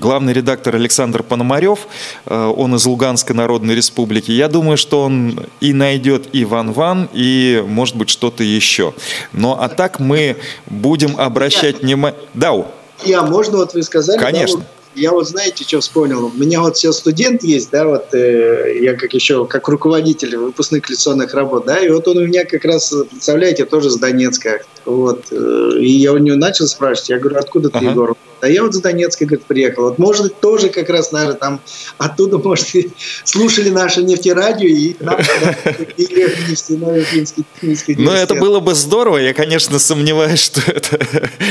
главный 0.01 0.32
редактор 0.32 0.76
Александр 0.76 1.22
Пономарев, 1.22 1.87
э, 2.26 2.53
он 2.57 2.74
из 2.74 2.87
Луганской 2.87 3.35
Народной 3.35 3.74
Республики, 3.74 4.30
я 4.30 4.49
думаю, 4.49 4.76
что 4.76 5.03
он 5.03 5.47
и 5.61 5.72
найдет 5.72 6.28
и 6.32 6.45
Ван 6.45 6.72
Ван, 6.72 7.09
и, 7.12 7.62
может 7.66 7.97
быть, 7.97 8.11
что-то 8.11 8.43
еще. 8.43 8.95
Но 9.32 9.61
а 9.61 9.68
так 9.68 10.01
мы 10.01 10.37
будем 10.66 11.18
обращать 11.18 11.82
внимание... 11.82 12.18
Да, 12.35 12.53
я, 13.05 13.22
можно 13.22 13.59
вот 13.59 13.74
вы 13.74 13.82
сказали? 13.82 14.18
Конечно. 14.18 14.61
Да, 14.61 14.66
я 14.95 15.12
вот 15.12 15.28
знаете, 15.28 15.64
что 15.64 15.80
вспомнил? 15.80 16.26
У 16.26 16.38
меня 16.38 16.61
вот 16.61 16.76
все 16.76 16.92
студент 16.92 17.42
есть, 17.42 17.70
да, 17.70 17.86
вот 17.86 18.14
э, 18.14 18.78
я 18.80 18.95
как 18.95 19.12
еще, 19.14 19.47
как 19.47 19.68
руководитель 19.68 20.36
выпускных 20.36 20.88
лекционных 20.88 21.34
работ, 21.34 21.66
да, 21.66 21.78
и 21.78 21.90
вот 21.90 22.07
он 22.09 22.18
у 22.18 22.26
меня 22.26 22.45
как 22.45 22.64
раз, 22.64 22.92
представляете, 23.11 23.64
тоже 23.64 23.90
с 23.90 23.97
Донецка, 23.97 24.62
вот, 24.84 25.26
э, 25.30 25.70
и 25.78 25.90
я 25.90 26.12
у 26.12 26.18
него 26.18 26.36
начал 26.36 26.66
спрашивать, 26.66 27.11
я 27.11 27.18
говорю, 27.18 27.38
откуда 27.38 27.70
ты, 27.70 27.78
ага. 27.78 27.90
Егор? 27.90 28.16
А 28.41 28.49
я 28.49 28.62
вот 28.62 28.74
с 28.74 28.80
Донецка, 28.80 29.24
говорит, 29.24 29.47
приехал. 29.47 29.85
Вот, 29.85 29.99
может, 29.99 30.41
тоже 30.41 30.68
как 30.68 30.89
раз, 30.89 31.12
наверное, 31.12 31.37
там 31.37 31.61
оттуда, 31.99 32.39
может, 32.39 32.68
слушали 33.24 33.70
наше 33.70 34.03
нефтерадио 34.03 34.68
и 34.68 34.97
нам 35.01 35.18
Ну, 38.05 38.11
это 38.11 38.35
было 38.35 38.61
бы 38.61 38.74
здорово. 38.74 39.18
Я, 39.18 39.35
конечно, 39.35 39.78
сомневаюсь, 39.78 40.41
что 40.41 40.61
это, 40.70 40.99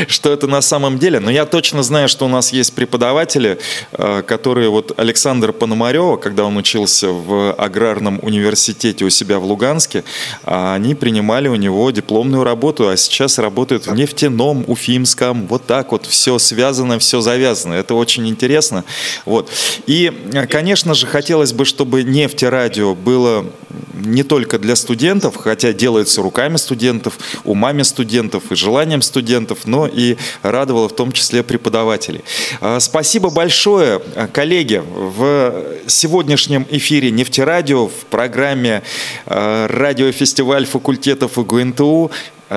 что 0.08 0.32
это 0.32 0.48
на 0.48 0.62
самом 0.62 1.00
деле. 1.00 1.20
Но 1.20 1.32
я 1.32 1.46
точно 1.46 1.84
знаю, 1.84 2.08
что 2.08 2.26
у 2.26 2.30
нас 2.30 2.54
есть 2.54 2.74
преподаватели, 2.74 3.60
э, 3.92 4.24
которые 4.26 4.70
вот 4.70 4.94
Александр 4.98 5.54
Пономарева, 5.54 6.18
когда 6.18 6.46
он 6.46 6.58
учился 6.58 7.10
в 7.10 7.54
аграрном 7.54 8.20
университете 8.22 9.06
у 9.06 9.10
себя 9.10 9.40
в 9.40 9.46
Луганске, 9.46 10.04
а 10.44 10.76
они 10.76 10.96
принимали 10.96 11.48
у 11.48 11.56
него 11.56 11.90
дипломную 11.92 12.44
работу, 12.44 12.90
а 12.90 12.98
сейчас 12.98 13.40
работают 13.40 13.88
в 13.88 13.94
нефтяном, 13.94 14.64
уфимском. 14.68 15.48
Вот 15.48 15.66
так 15.66 15.92
вот 15.92 16.06
все 16.06 16.38
связано 16.40 16.73
связано, 16.74 16.98
все 16.98 17.22
завязано. 17.22 17.74
Это 17.74 17.94
очень 17.94 18.28
интересно. 18.28 18.84
Вот. 19.26 19.50
И, 19.86 20.12
конечно 20.50 20.96
же, 20.96 21.06
хотелось 21.06 21.54
бы, 21.54 21.66
чтобы 21.66 22.04
нефтерадио 22.04 22.96
было 22.96 23.46
не 23.94 24.24
только 24.24 24.58
для 24.58 24.76
студентов, 24.76 25.36
хотя 25.36 25.72
делается 25.72 26.22
руками 26.22 26.58
студентов, 26.58 27.14
умами 27.44 27.84
студентов 27.84 28.52
и 28.52 28.56
желанием 28.56 29.02
студентов, 29.04 29.60
но 29.66 29.88
и 29.88 30.18
радовало 30.42 30.90
в 30.90 30.96
том 30.96 31.12
числе 31.12 31.44
преподавателей. 31.44 32.24
А, 32.60 32.80
спасибо 32.80 33.30
большое, 33.30 34.02
коллеги. 34.34 34.82
В 34.84 35.54
сегодняшнем 35.86 36.66
эфире 36.72 37.12
«Нефтерадио» 37.12 37.88
в 37.88 38.06
программе 38.10 38.82
а, 39.28 39.68
«Радиофестиваль 39.68 40.66
факультетов 40.66 41.38
УГНТУ» 41.38 42.12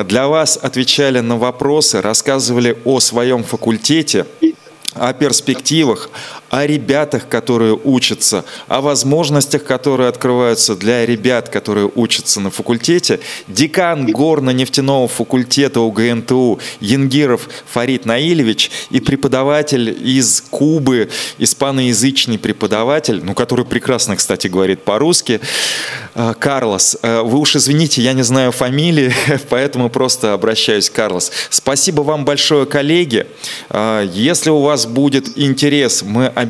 для 0.04 0.28
вас 0.28 0.58
отвечали 0.60 1.20
на 1.20 1.36
вопросы, 1.36 2.00
рассказывали 2.00 2.76
о 2.84 3.00
своем 3.00 3.44
факультете, 3.44 4.26
о 4.94 5.12
перспективах, 5.12 6.10
о 6.56 6.66
ребятах, 6.66 7.28
которые 7.28 7.78
учатся, 7.84 8.46
о 8.66 8.80
возможностях, 8.80 9.62
которые 9.64 10.08
открываются 10.08 10.74
для 10.74 11.04
ребят, 11.04 11.50
которые 11.50 11.90
учатся 11.94 12.40
на 12.40 12.50
факультете. 12.50 13.20
Декан 13.46 14.06
горно-нефтяного 14.06 15.06
факультета 15.06 15.80
УГНТУ 15.80 16.58
Янгиров 16.80 17.50
Фарид 17.66 18.06
Наилевич 18.06 18.70
и 18.88 19.00
преподаватель 19.00 19.90
из 19.90 20.42
Кубы, 20.48 21.10
испаноязычный 21.36 22.38
преподаватель, 22.38 23.20
ну, 23.22 23.34
который 23.34 23.66
прекрасно, 23.66 24.16
кстати, 24.16 24.46
говорит 24.46 24.82
по-русски, 24.82 25.40
э, 26.14 26.34
Карлос. 26.38 26.96
Э, 27.02 27.20
вы 27.20 27.38
уж 27.38 27.56
извините, 27.56 28.00
я 28.00 28.14
не 28.14 28.22
знаю 28.22 28.50
фамилии, 28.50 29.12
поэтому 29.50 29.90
просто 29.90 30.32
обращаюсь 30.32 30.88
Карлос. 30.88 31.30
Спасибо 31.50 32.00
вам 32.00 32.24
большое, 32.24 32.64
коллеги. 32.64 33.26
Э, 33.68 34.08
если 34.10 34.48
у 34.48 34.60
вас 34.60 34.86
будет 34.86 35.36
интерес, 35.36 36.02
мы 36.02 36.28
обязательно 36.28 36.45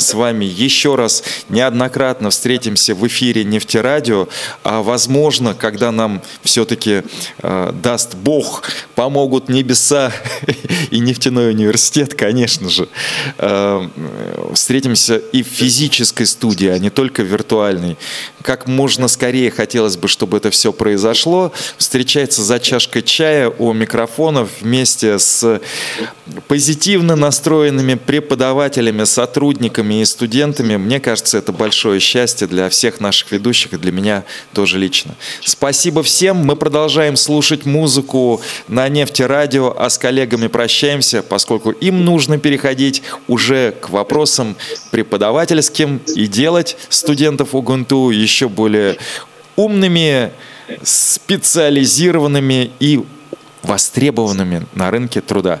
с 0.00 0.14
вами 0.14 0.44
еще 0.44 0.94
раз 0.94 1.22
неоднократно 1.48 2.30
встретимся 2.30 2.94
в 2.94 3.06
эфире 3.06 3.44
Нефтерадио. 3.44 4.28
А 4.62 4.82
возможно, 4.82 5.54
когда 5.54 5.92
нам 5.92 6.22
все-таки 6.42 7.02
э, 7.42 7.72
даст 7.82 8.14
Бог, 8.14 8.62
помогут 8.94 9.48
небеса 9.48 10.12
и 10.90 10.98
нефтяной 10.98 11.50
университет, 11.50 12.14
конечно 12.14 12.68
же, 12.68 12.88
э, 13.38 13.88
встретимся 14.52 15.16
и 15.16 15.42
в 15.42 15.46
физической 15.46 16.26
студии, 16.26 16.68
а 16.68 16.78
не 16.78 16.90
только 16.90 17.22
виртуальной. 17.22 17.96
Как 18.42 18.66
можно 18.66 19.08
скорее 19.08 19.50
хотелось 19.50 19.96
бы, 19.96 20.08
чтобы 20.08 20.36
это 20.36 20.50
все 20.50 20.72
произошло. 20.72 21.52
Встречается 21.78 22.42
за 22.42 22.60
чашкой 22.60 23.02
чая 23.02 23.48
у 23.48 23.72
микрофонов 23.72 24.50
вместе 24.60 25.18
с 25.18 25.60
позитивно 26.48 27.16
настроенными 27.16 27.94
преподавателями, 27.94 29.04
сотрудниками 29.14 30.00
и 30.00 30.04
студентами. 30.04 30.76
Мне 30.76 30.98
кажется, 30.98 31.38
это 31.38 31.52
большое 31.52 32.00
счастье 32.00 32.46
для 32.46 32.68
всех 32.68 33.00
наших 33.00 33.30
ведущих 33.30 33.72
и 33.72 33.76
для 33.76 33.92
меня 33.92 34.24
тоже 34.52 34.78
лично. 34.78 35.14
Спасибо 35.44 36.02
всем. 36.02 36.38
Мы 36.38 36.56
продолжаем 36.56 37.16
слушать 37.16 37.64
музыку 37.64 38.40
на 38.66 38.88
нефтерадио, 38.88 39.74
а 39.78 39.88
с 39.88 39.98
коллегами 39.98 40.48
прощаемся, 40.48 41.22
поскольку 41.22 41.70
им 41.70 42.04
нужно 42.04 42.38
переходить 42.38 43.02
уже 43.28 43.72
к 43.80 43.90
вопросам 43.90 44.56
преподавательским 44.90 46.02
и 46.16 46.26
делать 46.26 46.76
студентов 46.88 47.54
УГНТУ 47.54 48.10
еще 48.10 48.48
более 48.48 48.96
умными, 49.56 50.32
специализированными 50.82 52.72
и 52.80 53.04
востребованными 53.62 54.66
на 54.74 54.90
рынке 54.90 55.20
труда. 55.20 55.60